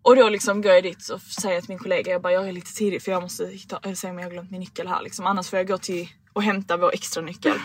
[0.02, 2.52] Och då liksom går jag dit och säger till min kollega, jag bara jag är
[2.52, 5.02] lite tidig för jag måste hitta, äh, se om jag har glömt min nyckel här
[5.02, 5.26] liksom.
[5.26, 7.58] Annars får jag gå till och hämta vår extra nyckel.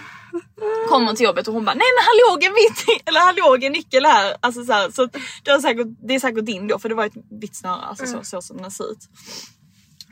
[0.90, 3.64] Kommer till jobbet och hon bara nej men här låg en vit eller här låg
[3.64, 4.36] en nyckel här.
[4.40, 5.10] Alltså så, här, så
[5.44, 8.06] det, är säkert, det är säkert din då för det var ett vitt snöre alltså
[8.06, 9.10] så, så som den ser ut.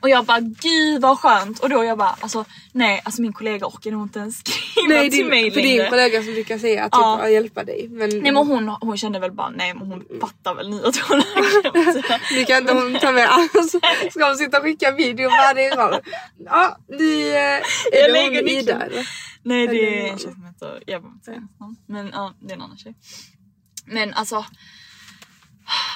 [0.01, 3.65] Och jag bara gud vad skönt och då jag bara alltså nej alltså min kollega
[3.67, 5.81] orkar nog inte ens skriva Nej, till din, mig för längre.
[5.83, 7.19] din kollega som brukar säga att typ, Ja.
[7.21, 7.29] ja.
[7.29, 7.87] hjälpa dig.
[7.89, 10.97] Men, Nej men hon, hon kände väl bara nej men hon fattar väl nu att
[10.97, 12.19] hon har det.
[12.35, 13.75] Nu kan inte hon ta med alls.
[14.11, 15.99] Ska hon sitta och skicka video varje gång?
[16.45, 17.27] Ja, ni...
[17.29, 18.47] eh, Är Jag det hon.
[18.47, 19.07] Ida eller?
[19.43, 21.47] Nej det är en tjej som heter, jag behöver inte säga.
[21.87, 22.95] Men ja, det är en annan tjej.
[23.85, 24.45] Men alltså.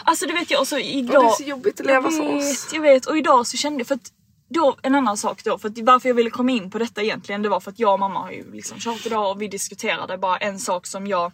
[0.04, 1.24] Alltså du vet jag, och så Och idag.
[1.24, 2.66] det är så jobbigt att leva för jag oss.
[2.66, 4.12] vet, jag vet och idag så kände jag för att
[4.50, 7.42] då, en annan sak då, för att varför jag ville komma in på detta egentligen
[7.42, 10.18] det var för att jag och mamma har ju liksom kört idag och vi diskuterade
[10.18, 11.32] bara en sak som jag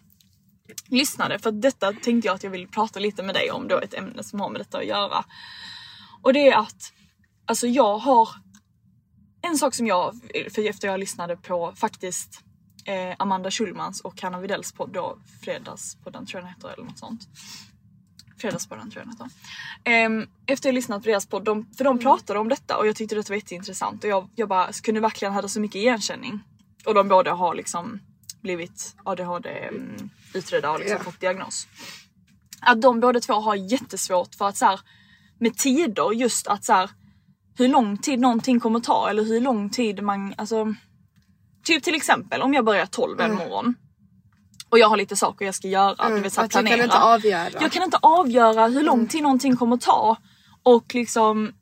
[0.87, 3.79] lyssnade för att detta tänkte jag att jag ville prata lite med dig om då
[3.79, 5.25] ett ämne som har med detta att göra.
[6.21, 6.93] Och det är att
[7.45, 8.29] alltså jag har
[9.41, 10.15] en sak som jag,
[10.55, 12.41] för efter jag lyssnade på faktiskt
[12.85, 16.99] eh, Amanda Schulmans och Hanna Widells podd då, Fredagspodden tror jag den heter eller något
[16.99, 17.21] sånt.
[18.37, 19.29] Fredagspodden tror jag den.
[19.83, 22.95] Ehm, efter jag lyssnat på deras podd, de, för de pratade om detta och jag
[22.95, 26.39] tyckte det var jätteintressant och jag, jag bara kunde verkligen hade så mycket igenkänning.
[26.85, 27.99] Och de båda har liksom
[28.41, 31.03] blivit ADHD mm, utredda och liksom Ja.
[31.03, 31.67] fått diagnos.
[32.61, 34.79] Att de båda två har jättesvårt för att så här,
[35.39, 36.89] med tider just att så här,
[37.57, 40.75] hur lång tid någonting kommer ta eller hur lång tid man, alltså
[41.63, 43.75] Typ till exempel om jag börjar 12 en morgon
[44.69, 46.77] och jag har lite saker jag ska göra, du vet så Att jag planera.
[46.77, 47.49] kan inte avgöra.
[47.61, 50.17] Jag kan inte avgöra hur lång tid någonting kommer ta
[50.63, 51.53] och liksom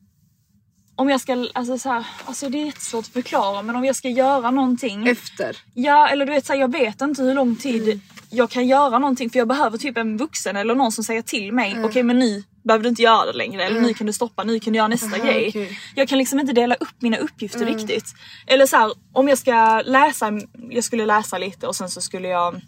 [0.98, 3.96] om jag ska, alltså så här, alltså det är jättesvårt att förklara men om jag
[3.96, 5.08] ska göra någonting.
[5.08, 5.58] Efter.
[5.74, 9.00] Ja eller du vet så här, jag vet inte hur lång tid jag kan göra
[9.00, 12.20] någonting för jag behöver typ en vuxen eller någon som säger till mig okej men
[12.20, 14.78] nu behöver du inte göra det längre eller nu kan du stoppa, nu kan du
[14.78, 15.50] göra nästa Aha, grej.
[15.50, 15.80] okej.
[15.96, 18.06] Jag kan liksom inte dela upp mina uppgifter riktigt.
[18.48, 20.32] Eller så här, om jag ska läsa,
[20.70, 22.62] jag skulle läsa lite och sen så skulle jag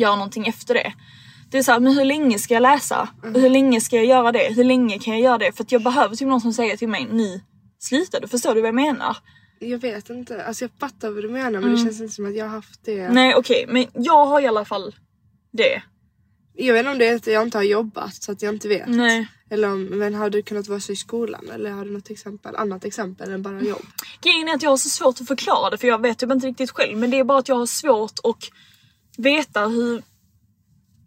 [0.00, 0.92] göra någonting efter det.
[1.50, 3.08] Det är så här, men hur länge ska jag läsa?
[3.22, 4.54] Hur länge ska jag göra det?
[4.54, 5.52] Hur länge kan jag göra det?
[5.52, 7.40] För att jag behöver typ någon som säger till mig, nu
[7.78, 8.28] slutar du.
[8.28, 9.16] Förstår du vad jag menar?
[9.58, 10.44] Jag vet inte.
[10.44, 12.84] Alltså jag fattar vad du menar men det känns inte som att jag har haft
[12.84, 13.00] det.
[13.00, 13.14] Mm.
[13.14, 14.94] Nej okej, men jag har i alla fall
[15.52, 15.82] det.
[16.54, 18.68] Jag vet inte om det är att jag inte har jobbat så att jag inte
[18.68, 18.88] vet.
[18.88, 19.28] Nej.
[19.50, 22.56] Eller om, men har du kunnat vara så i skolan eller har du något exempel,
[22.56, 23.82] annat exempel än bara jobb?
[24.22, 26.46] Grejen är att jag har så svårt att förklara det för jag vet typ inte
[26.46, 28.50] riktigt själv men det är bara att jag har svårt att
[29.20, 30.02] veta hur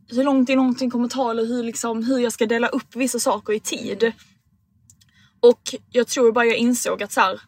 [0.08, 3.20] hur lång tid någonting kommer ta eller hur, liksom, hur jag ska dela upp vissa
[3.20, 4.12] saker i tid.
[5.40, 7.42] Och jag tror bara jag insåg att så här.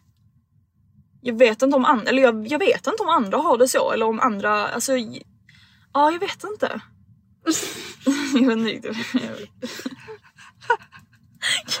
[1.20, 3.92] Jag vet inte om andra, eller jag, jag vet inte om andra har det så
[3.92, 4.96] eller om andra, alltså
[5.92, 6.80] Ja jag vet inte.
[8.34, 8.96] jag vet inte riktigt.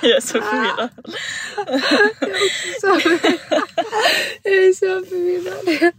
[0.02, 0.90] Jag är så förvirrad.
[2.80, 2.86] Så,
[4.42, 5.92] jag är så förvirrad.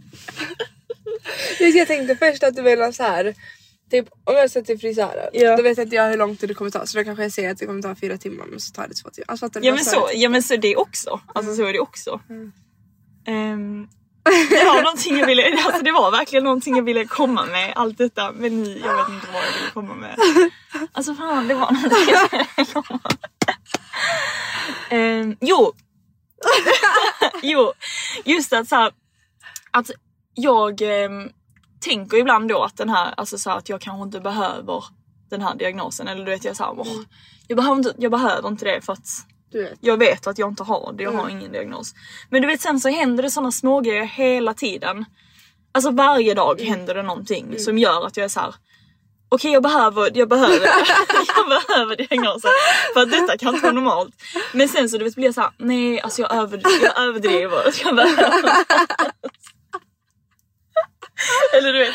[1.58, 3.34] Jag tänkte först att du menar så här.
[3.90, 5.56] Typ om jag ska till frisören, Ja.
[5.56, 7.50] då vet inte jag hur lång tid det kommer ta så då kanske jag säger
[7.50, 9.24] att det kommer ta fyra timmar men så tar det två timmar.
[9.28, 10.10] Alltså, fattar du Ja men jag så, sa?
[10.12, 11.20] ja men så det också.
[11.34, 12.20] Alltså så är det också.
[13.26, 13.88] Ehm,
[14.50, 17.98] det var någonting jag ville, alltså det var verkligen någonting jag ville komma med allt
[17.98, 20.18] detta men nu, jag vet inte vad jag ville komma med.
[20.92, 23.16] Alltså fan det var någonting jag ville komma med.
[24.90, 25.72] Ehm, jo.
[27.42, 27.72] jo,
[28.24, 28.92] just att så här,
[29.70, 29.90] att
[30.38, 31.30] jag ehm,
[31.80, 34.84] tänker ibland då att den här, alltså så här, att jag kanske inte behöver
[35.30, 36.86] den här diagnosen eller du vet jag såhär, åh,
[37.46, 39.08] jag, behöver inte, jag behöver inte det för att
[39.52, 39.78] vet.
[39.80, 41.94] jag vet att jag inte har det, jag har ingen diagnos.
[42.30, 45.04] Men du vet sen så händer det såna smågrejer hela tiden.
[45.72, 48.54] Alltså varje dag händer det någonting som gör att jag är så här.
[49.30, 50.60] Okej jag behöver, jag behöver,
[51.36, 52.50] jag behöver diagnosen
[52.94, 54.14] för att detta kan inte vara normalt.
[54.52, 57.74] Men sen så du vet blir jag så här, nej alltså jag, över, jag överdriver.
[57.84, 58.52] Jag behöver.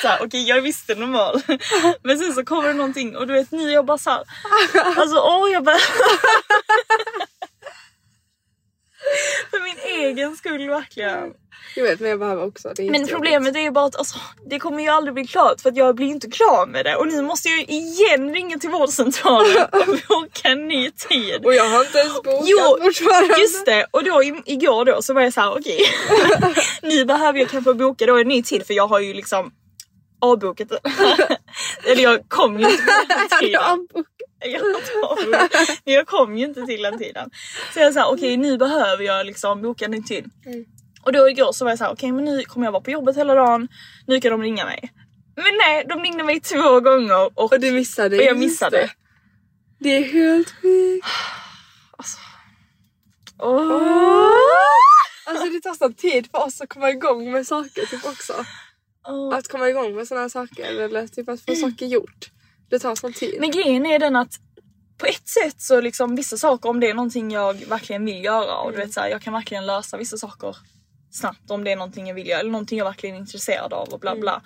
[0.04, 1.42] Vet såhär, okej jag är visst normal.
[2.04, 4.24] Men sen så kommer det någonting och du vet är jag bara såhär,
[4.98, 5.84] alltså åh jag behöver.
[9.52, 11.34] För min egen skull verkligen.
[11.76, 12.74] Jag vet men jag behöver också.
[12.76, 15.70] Det Men problemet är ju bara att alltså, det kommer ju aldrig bli klart för
[15.70, 16.96] att jag blir inte klar med det.
[16.96, 21.46] Och nu måste ju igen ringa till vårdcentralen och boka en ny tid.
[21.46, 23.39] Och jag har inte ens bokat Jo, fortfarande.
[23.39, 25.80] Just det, och då igår då så var jag så här: okej.
[26.82, 29.52] nu behöver jag kanske boka då en ny tid för jag har ju liksom
[30.23, 30.67] avbokat.
[31.88, 33.88] Eller jag kom ju inte på den tiden.
[35.83, 37.29] Jag, kom ju inte till den tiden.
[37.73, 40.25] Så jag sa okej nu behöver jag liksom boka en tid.
[40.45, 40.65] Mm.
[41.03, 42.91] Och då igår så var jag så här: okej men nu kommer jag vara på
[42.91, 43.67] jobbet hela dagen.
[44.07, 44.93] Nu kan de ringa mig.
[45.36, 48.17] Men nej, de ringde mig två gånger och, Och du missade.
[48.17, 48.77] och jag missade.
[48.77, 48.89] det.
[49.79, 51.07] Det är helt sjukt.
[53.39, 54.29] Åh.
[55.25, 58.33] Alltså det tar sån tid för oss att komma igång med saker typ också.
[59.08, 59.36] Åh.
[59.36, 62.32] Att komma igång med såna här saker eller typ att få saker gjort.
[62.70, 63.36] Det tar sån tid.
[63.39, 64.39] Men grejen är den att
[64.98, 68.58] på ett sätt så liksom vissa saker om det är någonting jag verkligen vill göra
[68.58, 70.58] och du vet så här, jag kan verkligen lösa vissa saker
[71.12, 73.89] snabbt om det är någonting jag vill göra eller någonting jag verkligen är intresserad av
[73.89, 74.42] och bla bla.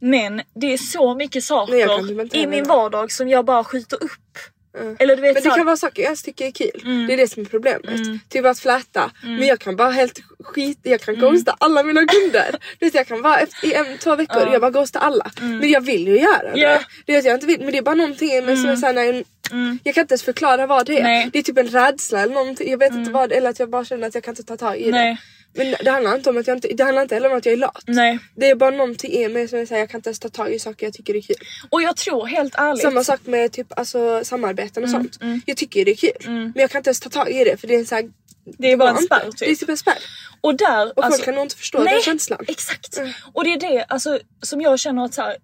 [0.00, 1.88] Men det är så mycket Mm.
[1.88, 4.38] Saker i min vardag som jag bara skjuter upp.
[4.80, 4.96] Mm.
[4.98, 6.82] Eller du vet Men det så kan vara saker jag tycker är kul.
[6.84, 7.06] Mm.
[7.06, 7.84] Det är det som är problemet.
[8.00, 8.20] Mm.
[8.28, 9.10] Typ att fläta.
[9.22, 12.56] Men jag kan bara helt skit jag kan ghosta alla mina kunder.
[12.78, 14.52] Du vet, jag kan vara efter, i en, två veckor Ja.
[14.52, 15.30] jag bara ghosta alla.
[15.40, 17.12] Men jag vill ju göra det.
[17.14, 19.02] Är att jag inte vill men det är bara någonting med som är såhär, när
[19.02, 19.78] jag, Mm.
[19.84, 21.02] jag kan inte ens förklara vad det är.
[21.02, 21.30] Nej.
[21.32, 22.70] Det är typ en rädsla eller någonting.
[22.70, 24.76] Jag vet inte vad eller att jag bara känner att jag kan inte ta tag
[24.78, 25.10] i Nej.
[25.10, 25.18] det.
[25.56, 27.52] Men det handlar inte om att jag inte, det handlar inte heller om att jag
[27.52, 27.82] är lat.
[27.86, 28.18] Nej.
[28.36, 30.52] Det är bara någonting i mig som är såhär, jag kan inte ens ta tag
[30.54, 31.36] i saker jag tycker är kul.
[31.70, 32.82] Och jag tror helt ärligt.
[32.82, 35.22] Samma sak med typ alltså, samarbeten och sånt.
[35.22, 35.40] mm.
[35.46, 36.10] Jag tycker det är kul.
[36.26, 36.42] Mm.
[36.42, 38.10] Men jag kan inte ens ta tag i det för det är så här,
[38.58, 39.44] det är bara en spärr inte.
[39.44, 39.58] Det är typ.
[39.60, 39.98] typ en spärr.
[40.40, 41.94] Och där, Och alltså, folk kan nog inte förstå nej.
[41.94, 42.44] den känslan.
[42.48, 42.96] Exakt.
[42.98, 43.12] Mm.
[43.32, 45.36] Och det är det alltså, som jag känner att så här,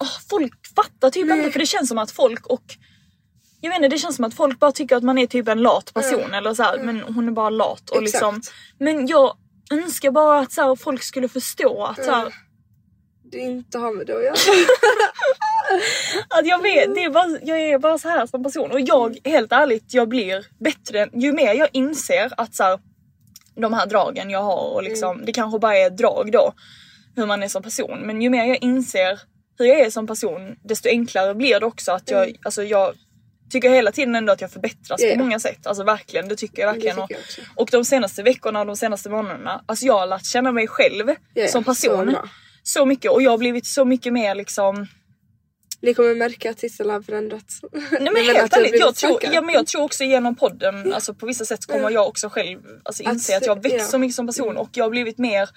[0.00, 1.38] åh, folk fattar typ Nej.
[1.38, 2.62] inte för det känns som att folk och
[3.60, 5.62] jag vet inte, det känns som att folk bara tycker att man är typ en
[5.62, 7.90] lat person eller så här, men hon är bara lat.
[7.90, 8.04] Och Mm.
[8.06, 8.22] Exakt.
[8.36, 8.42] liksom,
[8.78, 9.36] men jag
[9.70, 12.32] önskar bara att så här, folk skulle förstå att så här, Mm.
[13.32, 14.34] Det inte har med det att göra.
[16.28, 19.18] Att jag vet, det är bara, jag är bara så här som person och jag
[19.24, 22.78] helt ärligt jag blir bättre ju mer jag inser att så här,
[23.54, 26.52] de här dragen jag har och liksom det kanske bara är drag då
[27.16, 29.20] hur man är som person men ju mer jag inser
[29.58, 32.94] hur jag är som person desto enklare blir det också att jag, alltså jag
[33.50, 35.14] tycker hela tiden ändå att jag förbättras ja.
[35.14, 35.66] på många sätt.
[35.66, 36.96] Alltså verkligen, det tycker jag verkligen.
[37.08, 40.52] tycker jag och, de senaste veckorna och de senaste månaderna, alltså jag har lärt känna
[40.52, 42.06] mig själv ja, som så person.
[42.06, 42.28] bra.
[42.62, 44.86] Så, mycket och jag har blivit så mycket mer liksom
[45.82, 47.60] Ni kommer märka att Sissela har förändrats.
[47.72, 51.26] Nej men helt ärligt, jag tror, ja, men jag tror också genom podden, alltså på
[51.26, 53.84] vissa sätt kommer jag också själv alltså, inse Att- att jag växt ja.
[53.84, 55.48] så mycket som person och jag har blivit mer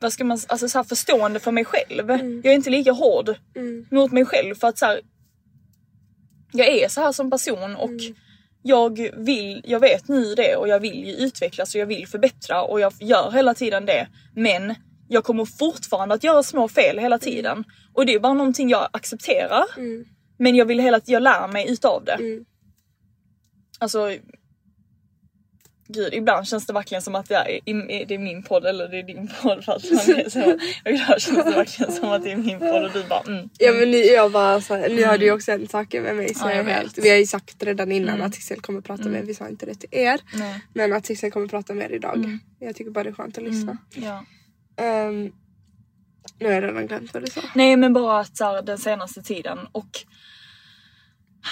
[0.00, 2.10] vad ska man, alltså så här förstående för mig själv.
[2.44, 3.86] Jag är inte lika hård Mm.
[3.90, 5.00] mot mig själv för att så här,
[6.56, 8.14] jag är så här som person och Mm.
[8.62, 12.62] jag vill, jag vet nu det och jag vill ju utvecklas och jag vill förbättra
[12.62, 14.08] och jag gör hela tiden det.
[14.34, 14.74] Men
[15.08, 18.88] jag kommer fortfarande att göra små fel hela tiden och det är bara någonting jag
[18.92, 19.64] accepterar.
[19.76, 20.04] Mm.
[20.38, 22.12] Men jag vill hela jag lär mig utav det.
[22.12, 22.44] Mm.
[23.78, 24.16] Alltså
[25.86, 27.60] Gud, ibland känns det verkligen som att det är,
[28.06, 29.64] det är min podd eller det är din podd.
[29.64, 30.52] För att man är så,
[30.84, 33.48] och ibland känns det verkligen som att det är min podd och du bara mm.
[33.58, 36.34] Ja men ni, jag bara så här, ni hade ju också en sak med mig
[36.34, 38.26] så Ja, jag jag helt, vi har ju sagt redan innan Mm.
[38.26, 40.20] att Tixel kommer prata med vi sa inte det till er.
[40.34, 40.60] Nej.
[40.72, 42.38] Men att Tixel kommer prata med er idag.
[42.58, 43.76] Jag tycker bara det är skönt att lyssna.
[43.94, 44.24] Ja.
[44.76, 45.32] Ehm,
[46.38, 47.40] nu har jag redan glömt vad du sa.
[47.54, 49.86] Nej men bara att så här, den senaste tiden och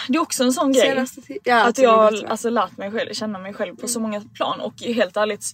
[0.08, 1.06] det är också en sån grej.
[1.44, 4.20] Ja, att är jag har alltså, lärt mig själv, känna mig själv på så många
[4.20, 5.44] plan och helt ärligt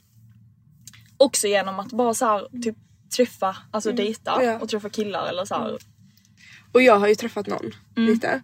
[1.16, 2.76] också genom att bara så här, typ
[3.16, 4.46] träffa, alltså dejta Mm.
[4.46, 4.58] Ja.
[4.58, 5.78] och träffa killar eller så här.
[6.72, 8.10] Och jag har ju träffat någon Mm.
[8.12, 8.42] lite.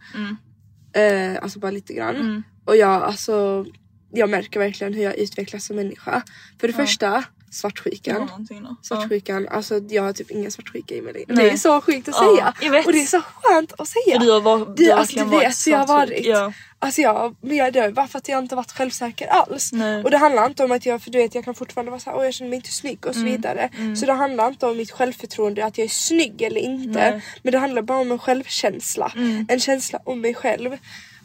[0.92, 2.16] Eh, alltså bara lite grann.
[2.16, 2.42] Mm.
[2.64, 3.66] Och jag alltså
[4.10, 6.22] jag märker verkligen hur jag utvecklas som människa.
[6.60, 8.28] För det första, svartsjukan.
[8.48, 8.56] Ja.
[8.62, 8.76] Ja.
[8.82, 11.34] Svartsjukan, alltså jag har typ ingen svartsjuka i mig längre.
[11.42, 12.80] Det är så sjukt att Ja, säga.
[12.86, 14.18] Och det är så skönt att säga.
[14.20, 16.26] För du har, var, du alltså, du varit vet hur jag har varit.
[16.26, 16.52] Ja.
[16.78, 19.72] Alltså jag, men jag dör bara för att jag inte varit självsäker alls.
[19.72, 20.04] Nej.
[20.04, 22.16] Och det handlar inte om att jag, för du vet jag kan fortfarande vara såhär,
[22.18, 23.32] åh jag känner mig inte snygg och så Mm.
[23.32, 23.70] vidare.
[24.00, 26.98] Så det handlar inte om mitt självförtroende, att jag är snygg eller inte.
[26.98, 27.08] Nej.
[27.08, 27.20] Mm.
[27.42, 29.12] Men det handlar bara om en självkänsla.
[29.48, 30.76] En känsla om mig själv.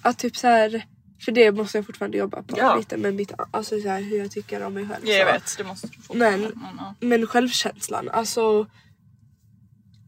[0.01, 0.85] Att typ så här.
[1.25, 2.75] För det måste jag fortfarande jobba på Ja.
[2.75, 5.07] lite med mitt, alltså så här, hur jag tycker om mig själv.
[5.07, 6.17] Ja, jag vet, det måste du.
[6.17, 6.41] Men-
[6.77, 6.95] ja.
[6.99, 8.67] Men självkänslan, alltså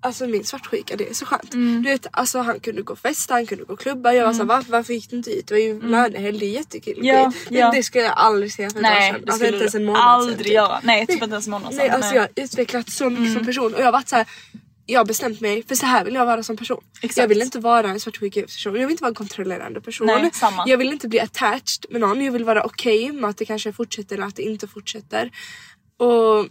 [0.04, 1.54] Alltså min svartsjuka det är så skönt.
[1.54, 1.84] Mm.
[1.84, 4.14] Du vet alltså han kunde gå och festa, han kunde gå och klubba.
[4.14, 5.48] Jag var såhär varför, varför gick du inte dit?
[5.48, 6.94] Det var ju lönehelg, det är jättekul.
[6.94, 7.06] Mm.
[7.08, 7.72] Ja, det, ja.
[7.72, 9.22] det skulle jag aldrig säga för ett år Nej, sedan.
[9.26, 10.54] det Alltså inte ens en månad sedan, aldrig typ.
[10.54, 10.80] göra.
[10.84, 11.78] Nej, typ inte ens en månad sedan.
[11.78, 13.34] Nej alltså jag har utvecklats så mycket Mm.
[13.34, 14.28] som person och jag har varit såhär
[14.92, 16.84] jag har bestämt mig för så här vill jag vara som person.
[17.02, 17.18] Exakt.
[17.18, 20.08] Jag vill inte vara en svartsjuk person, jag vill inte vara en kontrollerande person.
[20.08, 20.32] Nej.
[20.66, 23.74] Jag vill inte bli attached med någon, jag vill vara okej med att det kanske
[23.74, 25.32] fortsätter eller att det inte fortsätter.
[25.98, 26.48] Och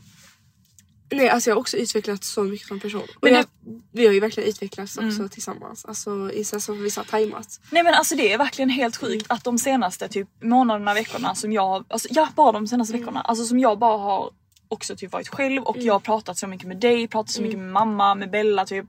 [1.13, 3.03] Nej alltså jag har också utvecklats så mycket som person.
[3.23, 3.83] Men jag, Mm.
[3.93, 5.85] vi har ju verkligen utvecklats också tillsammans.
[5.85, 7.61] Alltså i så som vi sa tajmat.
[7.71, 11.53] Nej men alltså det är verkligen helt sjukt att de senaste typ månaderna, veckorna som
[11.53, 13.01] jag, alltså ja bara de senaste Mm.
[13.01, 14.31] veckorna, alltså som jag bara har
[14.71, 17.55] också typ varit själv och jag har pratat så mycket med dig, pratat så mycket
[17.55, 17.65] Mm.
[17.67, 18.87] med mamma, med Bella typ.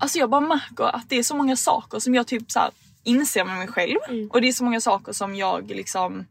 [0.00, 2.70] Alltså jag bara märker att det är så många saker som jag typ så här
[3.04, 4.30] inser med mig själv Mm.
[4.30, 6.26] och det är så många saker som jag liksom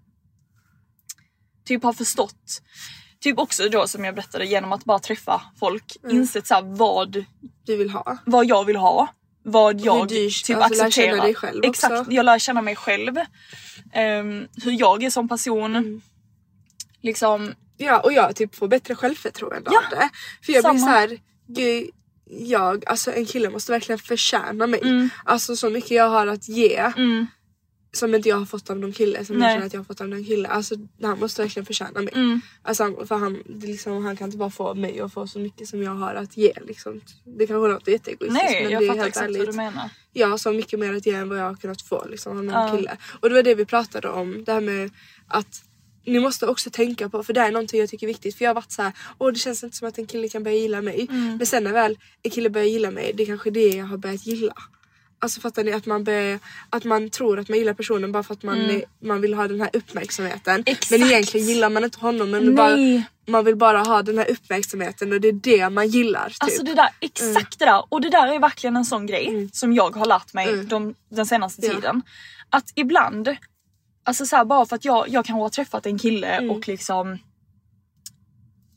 [1.65, 2.61] typ har förstått.
[3.19, 6.15] Typ också då som jag berättade genom att bara träffa folk, Mm.
[6.17, 7.25] insett så här vad
[7.65, 8.17] Du vill ha.
[8.25, 9.07] vad jag vill ha.
[9.43, 10.89] Vad jag du typ alltså, lär accepterar.
[11.11, 11.69] känna dig själv också.
[11.69, 13.17] Exakt, jag lär känna mig själv.
[13.93, 15.75] Ehm, hur jag är som person.
[15.75, 16.01] Mm.
[17.01, 20.09] Liksom, Ja och jag typ får bättre självförtroende Ja, av det.
[20.45, 20.79] För jag blir samma.
[20.79, 21.89] så här, gud,
[22.29, 24.79] jag, alltså en kille måste verkligen förtjäna mig.
[24.83, 25.09] Mm.
[25.25, 27.27] Alltså så mycket jag har att ge mm,
[27.91, 29.47] som inte jag har fått av någon kille som Nej.
[29.47, 30.47] jag känner att jag har fått av någon kille.
[30.49, 32.13] Alltså han måste verkligen förtjäna mig.
[32.15, 35.39] mm, Alltså, han- för han, liksom, han kan inte bara få mig att få så
[35.39, 36.53] mycket som jag har att ge.
[36.67, 37.01] Liksom.
[37.37, 39.37] Det kanske låter jätteegoistiskt nej men jag det är fattar helt exakt ärligt.
[39.37, 39.89] vad du menar.
[40.13, 42.43] Jag har så mycket mer att ge än vad jag har kunnat få liksom, av
[42.43, 42.77] någon Ja.
[42.77, 42.97] kille.
[43.21, 44.43] Och det var det vi pratade om.
[44.43, 44.91] Det här med
[45.27, 45.63] att
[46.07, 48.37] ni måste också tänka på, för det är någonting jag tycker är viktigt.
[48.37, 50.43] För jag har varit så här, åh det känns inte som att en kille kan
[50.43, 51.07] börja gilla mig.
[51.09, 51.37] Mm.
[51.37, 53.97] Men sen när väl en kille börjar gilla mig, det är kanske det jag har
[53.97, 54.53] börjat gilla.
[55.19, 55.71] Alltså fattar ni?
[55.71, 56.39] Att man, börjar,
[56.69, 59.47] att man tror att man gillar personen bara för att man, är, man vill ha
[59.47, 60.53] den här uppmärksamheten.
[60.53, 60.63] Mm.
[60.65, 60.91] Exakt.
[60.91, 62.31] Men egentligen gillar man inte honom.
[62.31, 62.77] Men bara,
[63.27, 66.29] man vill bara ha den här uppmärksamheten och det är det man gillar.
[66.29, 66.37] Typ.
[66.43, 67.83] Alltså det där, exakt det där.
[67.89, 70.67] Och det där är verkligen en sån grej som jag har lärt mig Mm.
[70.67, 71.73] de, den senaste Ja.
[71.73, 72.01] tiden.
[72.49, 73.35] Att ibland,
[74.07, 76.51] alltså så här, bara för att jag, jag kanske har träffat en kille Mm.
[76.51, 77.17] och liksom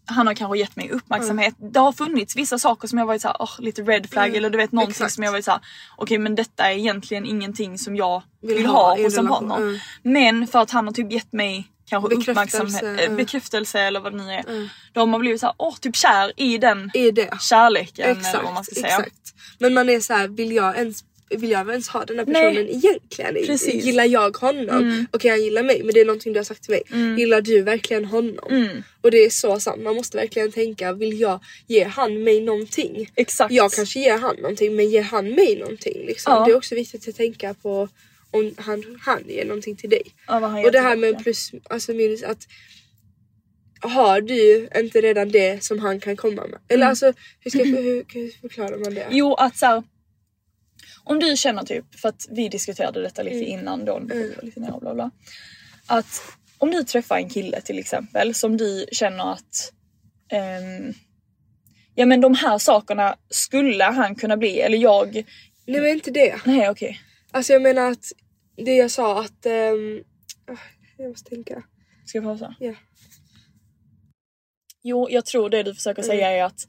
[0.06, 1.54] han har kanske gett mig uppmärksamhet.
[1.72, 4.50] Det har funnits vissa saker som jag varit såhär, oh, lite red flag Mm, eller
[4.50, 5.12] du vet någonting exakt.
[5.14, 5.60] som jag varit såhär,
[5.96, 9.28] okej men detta är egentligen ingenting som jag Vill vill, ha ha i hos en
[9.28, 9.56] partner.
[9.56, 9.78] mm.
[10.02, 13.16] Men för att han har typ gett mig kanske Bekräftelse, uppmärksamhet, ja.
[13.16, 14.44] bekräftelse eller vad det nu är.
[14.48, 14.68] Ja.
[14.92, 17.40] Då har man blivit såhär, åh typ kär i den är det.
[17.40, 18.86] kärleken eller Exakt, vad man ska säga.
[18.86, 19.34] exakt.
[19.58, 22.42] Men man är så här, vill jag ens vill jag ens ha den här Nej.
[22.42, 23.34] personen egentligen?
[23.46, 23.84] Precis.
[23.84, 24.68] Gillar jag honom?
[24.84, 25.06] Mm.
[25.12, 26.82] Okej han gillar mig men det är någonting du har sagt till mig.
[26.92, 27.18] Mm.
[27.18, 28.46] Gillar du verkligen honom?
[28.50, 32.40] Mm, Och det är så sant, man måste verkligen tänka vill jag ge han mig
[32.40, 33.10] någonting?
[33.16, 33.52] exakt.
[33.54, 36.06] Jag kanske ger han någonting men ger han mig någonting?
[36.06, 36.32] Liksom.
[36.32, 36.44] Ja.
[36.44, 37.88] Det är också viktigt att tänka på
[38.30, 40.02] om han, han ger någonting till dig.
[40.26, 42.46] Ja, Och det här med plus alltså minus att
[43.82, 46.58] har du inte redan det som han kan komma med?
[46.68, 46.88] Eller Mm.
[46.90, 49.06] alltså hur, ska, hur, hur förklarar man det?
[49.10, 49.82] Jo att såhär
[51.10, 54.32] om du känner typ, för att vi diskuterade detta lite innan då, Mm.
[54.42, 55.10] lite ner bla bla.
[55.86, 56.22] Att
[56.58, 59.72] om du träffar en kille till exempel som du känner att
[60.28, 60.92] ehm,
[61.94, 65.14] Ja men de här sakerna skulle han kunna bli eller jag,
[65.66, 66.40] Nej men inte det.
[66.44, 67.00] nej okej.
[67.30, 68.04] Alltså jag menar att
[68.56, 69.46] det jag sa att...
[69.46, 70.58] ah,
[70.96, 71.62] jag måste tänka.
[72.04, 72.54] Ska jag pausa?
[72.60, 72.74] Ja.
[74.82, 76.66] Jo jag tror det du försöker säga är att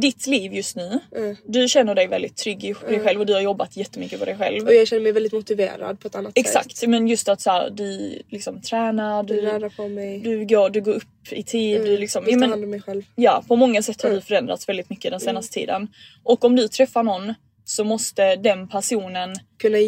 [0.00, 1.36] ditt liv just nu, Mm.
[1.46, 3.00] du känner dig väldigt trygg i dig Mm.
[3.04, 4.66] själv och du har jobbat jättemycket på dig själv.
[4.66, 6.88] Och jag känner mig väldigt motiverad på ett annat Exakt, sätt.
[6.88, 10.18] men just att så här, du liksom tränar, Du du, på mig.
[10.20, 11.76] du, går, du går upp i tid.
[11.76, 11.88] Mm.
[11.88, 13.02] Du liksom, Vill ja, ta men, hand om mig själv.
[13.14, 14.20] ja, på många sätt har Mm.
[14.20, 15.88] du förändrats väldigt mycket den senaste tiden.
[16.22, 17.34] Och om du träffar någon
[17.68, 19.78] så måste den personen Kunna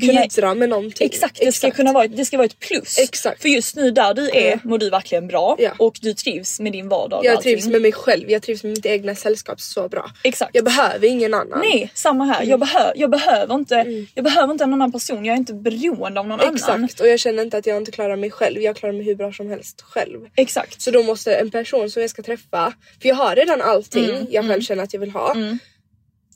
[0.00, 1.06] bidra med någonting.
[1.06, 2.98] Exakt, det ska kunna vara, ett- det ska vara ett plus.
[2.98, 3.42] Exakt.
[3.42, 4.58] För just nu där du är Mm.
[4.64, 5.70] mår du verkligen bra Ja.
[5.78, 8.86] och du trivs med din vardag Jag trivs med mig själv, jag trivs med mitt
[8.86, 10.10] egna sällskap så bra.
[10.24, 10.50] Exakt.
[10.54, 11.58] Jag behöver ingen annan.
[11.60, 12.44] Nej, samma här.
[12.44, 14.06] Jag, behö, jag, behöver inte, Mm.
[14.14, 16.54] jag behöver inte en annan person, jag är inte beroende av någon annan.
[16.54, 18.60] Exakt, och jag känner inte att jag inte klarar mig själv.
[18.60, 20.20] Jag klarar mig hur bra som helst själv.
[20.36, 20.80] Exakt.
[20.82, 24.26] Så då måste en person som jag ska träffa, för jag har redan allting Mm,
[24.30, 24.62] jag själv mm.
[24.62, 25.34] känner att jag vill ha.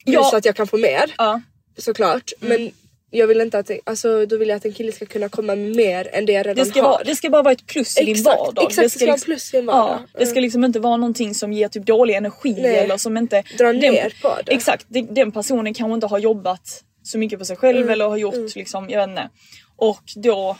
[0.06, 0.14] Mm.
[0.20, 0.38] Plus Ja.
[0.38, 1.40] att jag kan få mer Ja,
[1.78, 2.32] såklart.
[2.40, 2.62] Mm.
[2.62, 2.72] Men
[3.10, 5.76] jag vill inte att, alltså, då vill jag att en kille ska kunna komma med
[5.76, 6.88] mer än det jag redan det, ska har.
[6.90, 8.64] vara, det ska bara vara ett plus i din vardag.
[8.64, 9.98] Exakt, det ska vara liksom- plus i en vardag.
[10.12, 12.76] Ja, det ska liksom inte vara någonting som ger typ dålig energi Nej.
[12.76, 13.42] eller som inte...
[13.58, 14.52] Dra den- ner på det.
[14.52, 18.08] Exakt, det- den personen kanske inte har jobbat så mycket på sig själv Mm, eller
[18.08, 18.48] har gjort mm.
[18.54, 19.28] liksom, jag vet inte.
[19.76, 20.56] Och då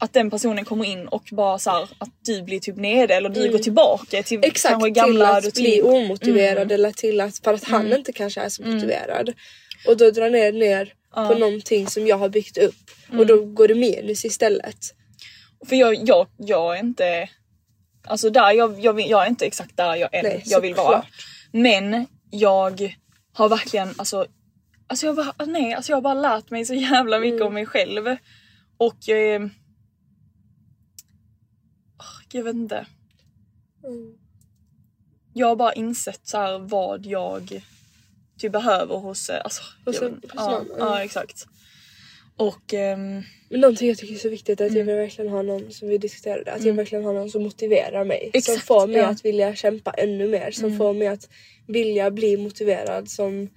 [0.00, 3.28] att den personen kommer in och bara så här, att du blir typ nere eller
[3.28, 3.52] du Mm.
[3.52, 6.74] går tillbaka till Exakt, kanske till gamla att bli omotiverad Mm.
[6.74, 7.98] eller till att, för att han Mm.
[7.98, 9.32] inte kanske är så motiverad.
[9.86, 11.28] Och då dra ner, ner Ja.
[11.28, 12.74] på någonting som jag har byggt upp
[13.08, 13.20] Mm.
[13.20, 14.76] och då går det minus istället.
[15.68, 17.28] För jag, jag, jag är inte...
[18.06, 21.04] Alltså där, jag, jag, jag är inte exakt där jag än Nej, jag vill vara.
[21.52, 22.96] Men jag
[23.32, 24.26] har verkligen alltså...
[24.86, 27.46] Alltså jag, bara, nej, alltså jag har bara lärt mig så jävla mycket Mm.
[27.46, 28.16] om mig själv.
[28.78, 29.08] Och...
[29.08, 29.48] Eh, åh,
[32.34, 32.86] jag vet inte.
[33.84, 34.14] Mm.
[35.32, 37.62] Jag har bara insett så här vad jag
[38.38, 39.28] typ behöver hos...
[39.30, 41.46] eh, Alltså, Hos jag en- hos ja, någon, ja, exakt.
[42.36, 42.74] Och...
[43.52, 44.86] Men någonting jag tycker är så viktigt är att jag Mm.
[44.86, 46.76] vill verkligen ha någon som vi diskuterade, att jag Mm.
[46.76, 48.20] verkligen har någon som motiverar mig.
[48.32, 49.06] som Exakt, får mig ja.
[49.06, 50.78] att vilja kämpa ännu mer, som Mm.
[50.78, 51.28] får mig att
[51.66, 53.48] vilja bli motiverad som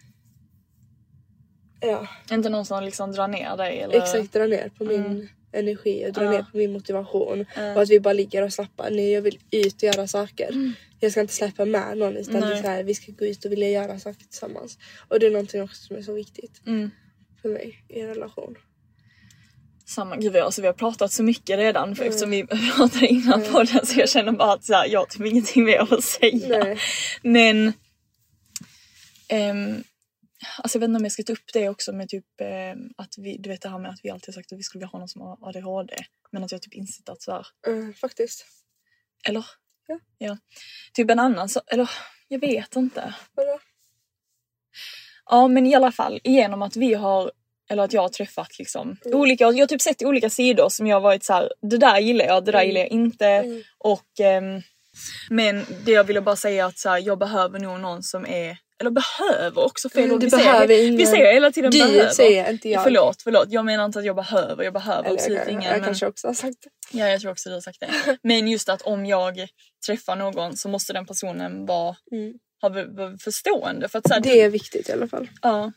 [1.80, 3.98] Ja, inte någon som liksom drar ner dig eller...
[3.98, 5.28] exakt dra ner på min Mm.
[5.54, 6.32] Energi och dra Ja.
[6.32, 7.46] ner på min motivation.
[7.56, 7.74] Ja.
[7.76, 8.90] Och att vi bara ligger och slappar.
[8.92, 10.50] Nej jag vill ut och göra saker.
[10.52, 10.74] Mm.
[11.00, 13.46] Jag ska inte släppa med någon utan det är så här, vi ska gå ut
[13.46, 14.78] och vilja göra saker tillsammans.
[15.08, 16.92] Och det är någonting också som är så viktigt Mm.
[17.42, 18.56] för mig i en relation.
[19.86, 22.10] Samma, gud alltså, vi har pratat så mycket redan för Mm.
[22.14, 23.54] eftersom vi pratade innan Mm.
[23.54, 26.48] podden så jag känner bara att så här, jag har typ ingenting mer att säga.
[26.64, 26.78] Nej.
[27.22, 27.74] Men
[29.28, 29.84] ehm,
[30.58, 33.18] Alltså jag vet inte om jag ska ta upp det också med typ ehm, att
[33.18, 35.00] vi, du vet det här med att vi alltid sagt att vi skulle vilja ha
[35.00, 35.96] någon som har ADHD.
[36.32, 38.46] Men att jag typ insett att såhär, Mm, faktiskt.
[39.28, 39.46] eller?
[39.88, 40.00] Ja.
[40.18, 40.38] ja.
[40.94, 41.90] Typ en annan så, eller
[42.28, 43.14] jag vet inte.
[43.34, 43.60] Vadå?
[45.26, 47.32] Ja men i alla fall genom att vi har
[47.70, 49.20] eller att jag har träffat liksom Mm.
[49.20, 52.26] olika, jag har typ sett olika sidor som jag varit så här: det där gillar
[52.26, 52.68] jag, det där Mm.
[52.68, 53.28] gillar jag inte.
[53.28, 53.64] Mm.
[53.78, 54.62] Och ehm,
[55.30, 58.26] men det jag ville bara säga är att så här, jag behöver nog någon som
[58.26, 60.20] är, eller behöver också fel Mm, ord.
[60.22, 62.10] du vi, säger, behöver vi ingen- säger hela tiden Du behöver.
[62.10, 62.84] säger inte jag.
[62.84, 63.46] Förlåt, förlåt.
[63.50, 65.64] Jag menar inte att jag behöver, jag behöver Eller absolut jag, ingen.
[65.64, 66.58] jag men- kanske också har sagt
[66.92, 66.98] det.
[67.00, 68.18] Ja, jag tror också du har sagt det.
[68.24, 69.48] Men just att om jag
[69.86, 72.34] träffar någon så måste den personen vara, Mm.
[72.62, 72.70] ha,
[73.24, 73.88] förstående.
[73.90, 75.30] För att, så här, Det är viktigt i alla fall.
[75.42, 75.72] ja,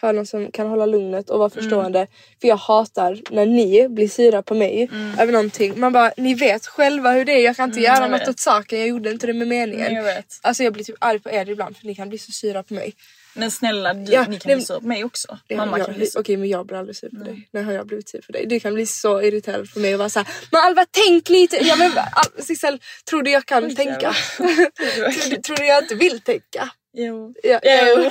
[0.00, 2.06] Ha någon som kan hålla lugnet och vara förstående.
[2.40, 5.18] För jag hatar när ni blir sura på mig Mm.
[5.18, 5.80] över någonting.
[5.80, 7.40] Man bara, ni vet själva hur det är.
[7.44, 8.28] Jag kan inte Mm, göra något vet.
[8.28, 8.78] åt saken.
[8.78, 9.94] Jag gjorde inte det med meningen.
[9.94, 10.26] jag vet.
[10.42, 12.74] Alltså jag blir typ arg på er ibland för ni kan bli så sura på
[12.74, 12.94] mig.
[13.38, 15.38] Men snälla, du, Ja, ni kan nej, bli sur på mig också.
[15.48, 16.20] Ja, Mamma jag, kan bli sur.
[16.20, 17.24] Okej men jag blir aldrig sur på Nej.
[17.24, 17.48] dig.
[17.50, 18.46] När har jag blivit sur på dig?
[18.46, 21.56] Du kan bli så irriterad på mig och vara såhär Men Alva tänk lite!
[21.56, 24.12] Ja, men, Al- Sissel, tror du jag kan Oj, tänka?
[24.36, 26.70] tror, du, tror du jag inte vill tänka?
[26.98, 27.34] Jo.
[27.42, 28.10] Ja, Jo.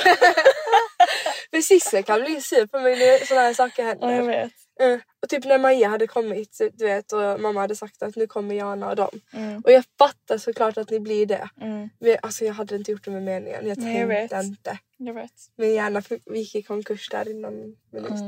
[1.52, 4.10] men Sissel kan bli sur på mig när sådana här saker händer.
[4.12, 4.52] Ja, jag vet.
[4.82, 8.28] Eh, och typ när Maja hade kommit du vet och mamma hade sagt att nu
[8.28, 9.20] kommer Jana och dem.
[9.34, 9.62] Mm.
[9.62, 11.50] Och jag fattar såklart att ni blir det.
[11.62, 11.90] Mm.
[12.00, 13.68] Men, alltså jag hade inte gjort det med meningen.
[13.68, 14.46] Jag Nej, jag tänkte vet.
[14.46, 14.78] inte.
[14.98, 15.32] Jag vet.
[15.58, 16.02] Min hjärna
[16.34, 18.10] gick i konkurs där inom minut.
[18.12, 18.28] Mm.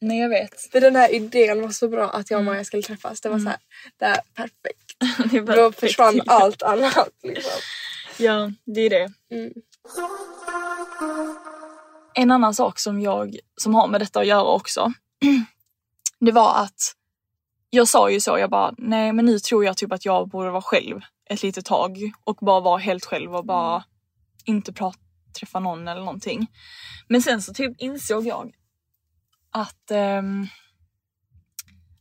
[0.00, 0.60] Nej jag vet.
[0.60, 2.52] För den här idén var så bra att jag och Mm.
[2.54, 3.20] Maja skulle träffas.
[3.20, 3.58] Det var så här,
[3.96, 5.30] det är perfekt.
[5.30, 7.08] Det är Då försvann allt annat.
[7.22, 7.60] Liksom.
[8.18, 9.10] Ja, det är det.
[11.00, 11.36] Mm.
[12.14, 14.92] En annan sak som jag, som har med detta att göra också.
[16.20, 16.94] Det var att
[17.70, 20.50] jag sa ju så, jag bara nej men nu tror jag typ att jag borde
[20.50, 21.00] vara själv
[21.30, 23.84] ett litet tag och bara vara helt själv och bara
[24.44, 24.98] inte prata,
[25.40, 26.46] träffa någon eller någonting.
[27.08, 28.54] Men sen så typ insåg jag
[29.50, 30.46] att ehm,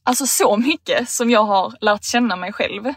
[0.04, 2.94] alltså så mycket som jag har lärt känna mig själv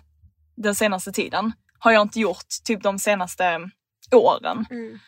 [0.57, 3.71] den senaste tiden har jag inte gjort typ de senaste
[4.15, 4.67] åren.
[4.71, 4.99] Mm.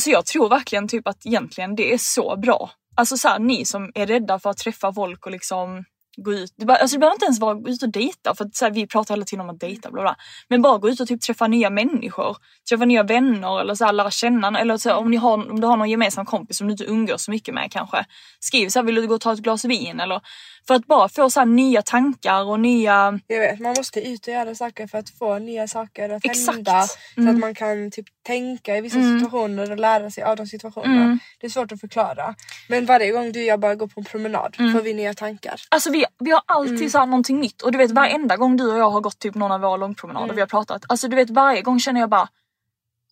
[0.00, 2.70] Så jag tror verkligen typ att egentligen det är så bra.
[2.96, 5.84] Alltså så här, ni som är rädda för att träffa folk och liksom
[6.16, 6.54] gå ut.
[6.56, 8.64] Det, bara, alltså det behöver inte ens vara gå ut och dejta för att så
[8.64, 10.16] här, vi pratar hela tiden om att dejta bla bla.
[10.48, 12.36] Men bara gå ut och typ träffa nya människor.
[12.68, 15.60] Träffa nya vänner eller så här, lära känna eller så här, om, ni har, om
[15.60, 18.04] du har någon gemensam kompis som du inte umgås så mycket med kanske.
[18.40, 20.20] Skriv så här, vill du gå och ta ett glas vin eller
[20.66, 24.26] för att bara få så här, nya tankar och nya Jag vet, man måste ut
[24.26, 26.56] och göra saker för att få nya saker att Exakt.
[26.56, 26.82] hända.
[26.82, 27.34] Så Mm.
[27.34, 29.18] att man kan typ tänka i vissa Mm.
[29.18, 31.04] situationer och lära sig av de situationerna.
[31.04, 31.18] Mm.
[31.40, 32.34] Det är svårt att förklara.
[32.68, 34.72] Men varje gång du och jag bara går på en promenad Mm.
[34.72, 35.60] får vi nya tankar.
[35.68, 36.90] Alltså vi, vi har alltid Mm.
[36.90, 39.34] så här någonting nytt och du vet varenda gång du och jag har gått typ
[39.34, 40.36] någon av våra långpromenader Mm.
[40.36, 40.84] vi har pratat.
[40.88, 42.28] Alltså du vet varje gång känner jag bara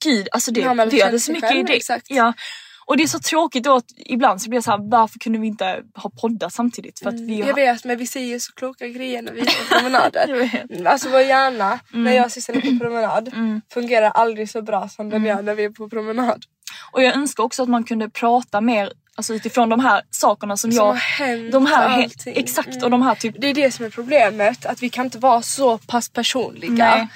[0.04, 1.80] Gud alltså det, man det känt hade så mycket idé.
[2.06, 2.32] Ja.
[2.86, 5.38] Och det är så tråkigt då att ibland så blir jag så här, varför kunde
[5.38, 6.98] vi inte ha poddat samtidigt?
[6.98, 7.54] För att vi Jag har...
[7.54, 10.50] vet men vi säger så kloka grejer när vi är på promenader.
[10.68, 10.86] Jag.
[10.86, 13.60] Alltså vår hjärna när jag och Sissel är på promenad Mm.
[13.74, 16.44] fungerar aldrig så bra som den gör när vi är på promenad.
[16.92, 20.72] Och jag önskar också att man kunde prata mer alltså utifrån de här sakerna som,
[20.72, 21.00] Som har jag...
[21.00, 22.34] hänt De här, allting.
[22.36, 22.84] exakt Mm.
[22.84, 23.34] och de här typ...
[23.38, 26.72] Det är det som är problemet, att vi kan inte vara så pass personliga.
[26.96, 27.08] Nej.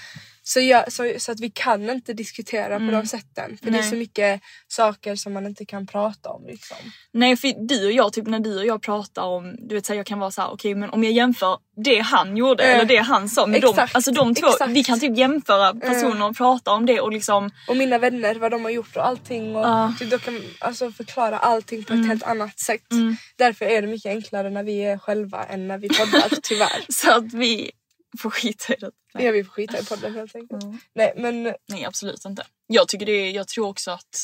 [0.49, 3.59] Så, jag, så, så att vi kan inte diskutera på de sätten.
[3.62, 3.90] För det är Nej.
[3.90, 6.47] så mycket saker som man inte kan prata om.
[6.47, 6.76] Liksom.
[7.12, 9.92] Nej för du och jag, typ när du och jag pratar om, du vet så
[9.92, 12.74] här, jag kan vara så här: okej men om jag jämför det han gjorde Eh,
[12.74, 14.70] eller det han sa med exakt, alltså de två, exakt.
[14.70, 18.51] vi kan typ jämföra personer och prata om det och liksom Och mina vänner, vad
[18.51, 19.57] de har gjort och allting.
[19.57, 19.94] Och Ja.
[19.99, 22.92] typ, då kan alltså, förklara allting på ett helt annat sätt.
[22.92, 23.16] Mm.
[23.36, 26.84] Därför är det mycket enklare när vi är själva än när vi poddar, tyvärr.
[26.88, 27.70] så att vi
[28.16, 28.90] får skita i det.
[29.14, 30.62] Nej, Jag vill skita i podden helt enkelt.
[30.62, 30.78] Mm.
[30.94, 32.46] Nej men Nej absolut inte.
[32.66, 34.16] Jag tycker det är, jag tror också att,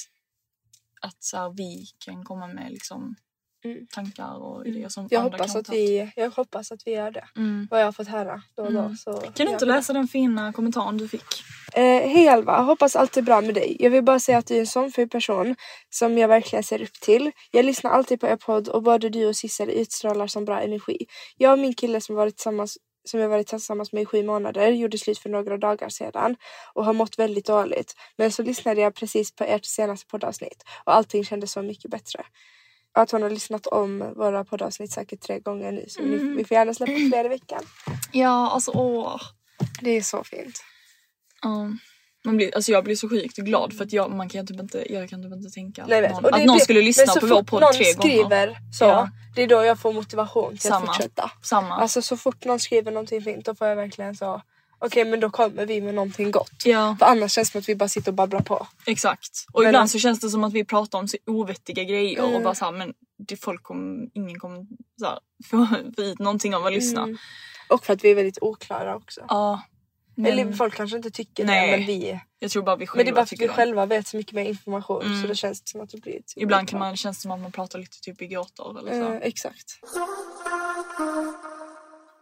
[1.00, 3.16] att så här, vi kan komma med liksom
[3.64, 3.86] Mm.
[3.86, 5.72] tankar och idéer som jag andra hoppas, kan att ta.
[5.72, 7.24] vi, jag hoppas att vi gör det.
[7.36, 7.68] Mm.
[7.70, 8.78] Vad jag har fått höra då och då.
[8.80, 8.96] Mm.
[8.96, 9.76] Så Kan du inte vi det.
[9.76, 11.24] läsa den fina kommentaren du fick?
[11.74, 13.76] Eh, Hej Alva, hoppas allt är bra med dig.
[13.80, 15.56] Jag vill bara säga att du är en sån fin person
[15.90, 17.30] som jag verkligen ser upp till.
[17.50, 21.06] Jag lyssnar alltid på er podd och både du och Sissel utstrålar som bra energi.
[21.36, 24.68] Jag och min kille som varit tillsammans som jag varit tillsammans med i sju månader
[24.68, 26.36] gjorde slut för några dagar sedan
[26.72, 27.96] och har mått väldigt dåligt.
[28.16, 32.24] Men så lyssnade jag precis på ert senaste poddavsnitt och allting kändes så mycket bättre.
[32.94, 36.54] Att hon har lyssnat om våra poddavsnitt säkert tre gånger nu så ni, vi får
[36.54, 37.62] gärna släppa fler i veckan.
[38.12, 39.20] Ja alltså åh.
[39.80, 40.64] Det är så fint.
[41.42, 41.70] Ja.
[42.24, 44.92] Man blir, alltså jag blir så sjukt glad för att jag, man kan typ inte,
[44.92, 47.42] jag kan typ inte tänka Nej, någon, Och att någon skulle lyssna så på vår
[47.42, 48.08] podd någon tre gånger.
[48.08, 49.08] skriver så, Ja.
[49.34, 50.76] det är då jag får motivation till Samma.
[50.90, 51.30] att fortsätta.
[51.42, 51.74] Samma.
[51.74, 54.42] Alltså så fort någon skriver någonting fint då får jag verkligen så
[54.78, 56.62] okej men då kommer vi med någonting gott.
[56.64, 58.66] ja För annars känns det som att vi bara sitter och babblar på.
[58.86, 59.30] exakt.
[59.52, 62.28] Och Men- ibland så känns det som att vi pratar om så ovettiga grejer och
[62.30, 62.42] Mm.
[62.42, 62.92] bara såhär men
[63.28, 64.66] det folk kommer, ingen kommer
[65.00, 65.18] så här,
[65.50, 65.66] få
[65.96, 67.02] få ut någonting av att lyssna.
[67.02, 67.16] Mm.
[67.68, 69.20] Och för att vi är väldigt oklara också.
[69.28, 69.62] Ja.
[70.14, 71.70] Men Eller folk kanske inte tycker Nej.
[71.70, 73.46] det men vi jag tror bara vi själva Men det är bara för att vi
[73.46, 73.52] det.
[73.52, 75.22] själva vet så mycket mer information Mm.
[75.22, 77.40] så det känns som att det blir typ Ibland kan man, känns det som att
[77.40, 79.12] man pratar lite typ i gåtor eller så.
[79.12, 79.78] Eh, exakt.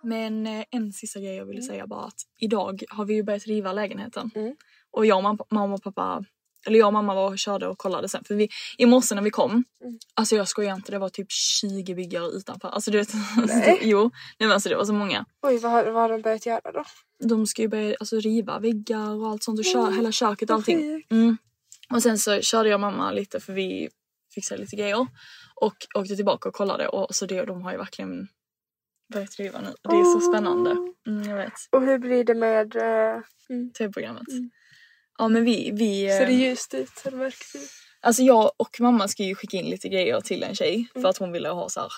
[0.02, 3.44] Men eh, en sista grej jag ville säga bara att idag har vi ju börjat
[3.46, 4.30] riva lägenheten.
[4.34, 4.54] Mm.
[4.90, 6.24] Och jag och mam- mamma och pappa,
[6.66, 8.24] eller jag och mamma var och körde och kollade sen.
[8.24, 9.98] För vi, i morse när vi kom, Mm.
[10.14, 12.68] alltså jag skojar inte, det var typ 20 byggare utanför.
[12.68, 13.08] Alltså du vet,
[13.46, 13.78] Nej.
[13.82, 14.00] jo,
[14.38, 15.24] nej men alltså det var så många.
[15.42, 16.84] Oj vad vad har de börjat göra då?
[17.28, 20.56] De ska ju börja alltså, riva väggar och allt sånt och kö- hela köket och
[20.56, 21.04] allting.
[21.10, 21.36] Mm.
[21.94, 23.88] Och sen så körde jag och mamma lite för vi
[24.34, 25.06] fixade lite grejer.
[25.54, 28.28] Och åkte tillbaka och kollade och så det, de har ju verkligen
[29.12, 29.74] börjat riva nu.
[29.82, 30.70] Det är så spännande.
[31.06, 31.52] Mm, jag vet.
[31.70, 32.76] Och hur blir det med...
[32.76, 33.72] mm.
[33.78, 34.26] tv-programmet.
[35.18, 36.88] Ja men vi, vi Ser det eh, ljust ut?
[36.88, 37.70] Ser det mörkt ut?
[38.00, 41.02] alltså jag och mamma ska ju skicka in lite grejer till en tjej Mm.
[41.02, 41.90] för att hon ville ha så här,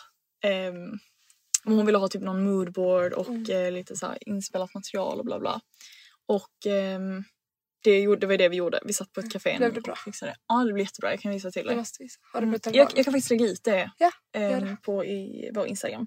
[1.67, 3.51] ehm, hon ville ha typ någon moodboard och Mm.
[3.67, 5.61] eh, lite så inspelat material och bla bla.
[6.27, 7.25] Och ehm,
[7.85, 8.81] det, gjorde, det var det vi gjorde.
[8.85, 9.93] Vi satt på ett café Blev det bra?
[9.93, 10.37] och fixade det.
[10.49, 11.77] Ja det blev jättebra, jag kan visa till dig.
[11.77, 11.87] Har du
[12.33, 12.61] på Mm.
[12.61, 12.75] telefonen?
[12.79, 14.77] Jag, jag kan faktiskt lägga ut det Ja, ehm, det.
[14.83, 16.07] på i vår Instagram.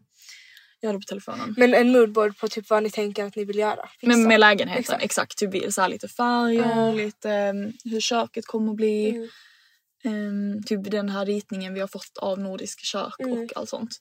[0.80, 1.56] Jag har det på telefonen.
[1.58, 3.90] Men en moodboard på typ vad ni tänker att ni vill göra.
[4.00, 4.08] Fixa.
[4.18, 5.04] Men med lägenheten, Exakt.
[5.04, 5.38] exakt.
[5.38, 6.92] Typ så här lite färger, Ja.
[6.92, 9.10] lite ehm, hur köket kommer att bli.
[9.10, 9.30] Mm.
[10.04, 13.34] Ehm, typ den här ritningen vi har fått av Nordisk kök Mm.
[13.44, 13.92] och allt sånt.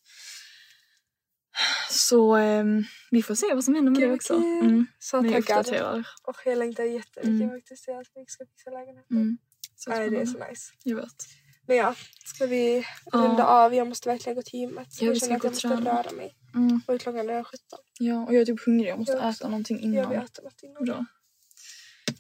[1.90, 4.34] Så ehm, vi får se vad som händer med Gud, det också.
[4.34, 4.86] Mm.
[4.98, 6.04] Så Vi taggad.
[6.22, 7.50] Och jag längtar jättemycket Mm.
[7.50, 9.16] faktiskt till att vi ska fixa lägenheten.
[9.16, 9.38] Mm.
[9.76, 10.72] Så Nej det är så nice.
[10.84, 11.24] Jag vet.
[11.66, 11.94] Men ja,
[12.24, 13.18] ska vi Ja.
[13.18, 13.74] runda av?
[13.74, 14.88] Jag måste verkligen gå till gymmet.
[15.00, 15.90] Ja, jag känner att jag måste träna.
[16.02, 16.34] röra mig.
[16.54, 16.80] Mm.
[16.86, 17.58] Och klockan är 17.
[17.98, 18.90] Ja, och jag är typ hungrig.
[18.90, 19.40] Jag måste Jag också.
[19.42, 20.24] äta någonting Jag vill innan.
[20.24, 20.84] äta något innan.
[20.84, 21.06] Bra.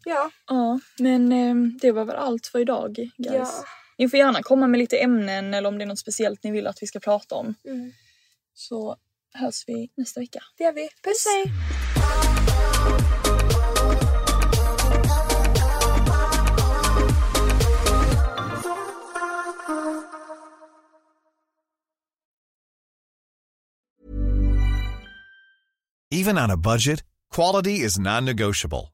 [0.04, 0.30] Ja.
[0.46, 3.32] Ja, men ehm, det var väl allt för idag guys.
[3.34, 3.50] Ja.
[3.98, 6.66] Ni får gärna komma med lite ämnen eller om det är något speciellt ni vill
[6.66, 7.54] att vi ska prata om.
[7.64, 7.92] Mm.
[8.54, 8.96] Så
[9.34, 10.40] hörs vi nästa vecka.
[10.58, 10.88] Det gör vi.
[11.04, 11.26] Puss!
[26.10, 28.93] Even on a budget, quality is non-negotiable.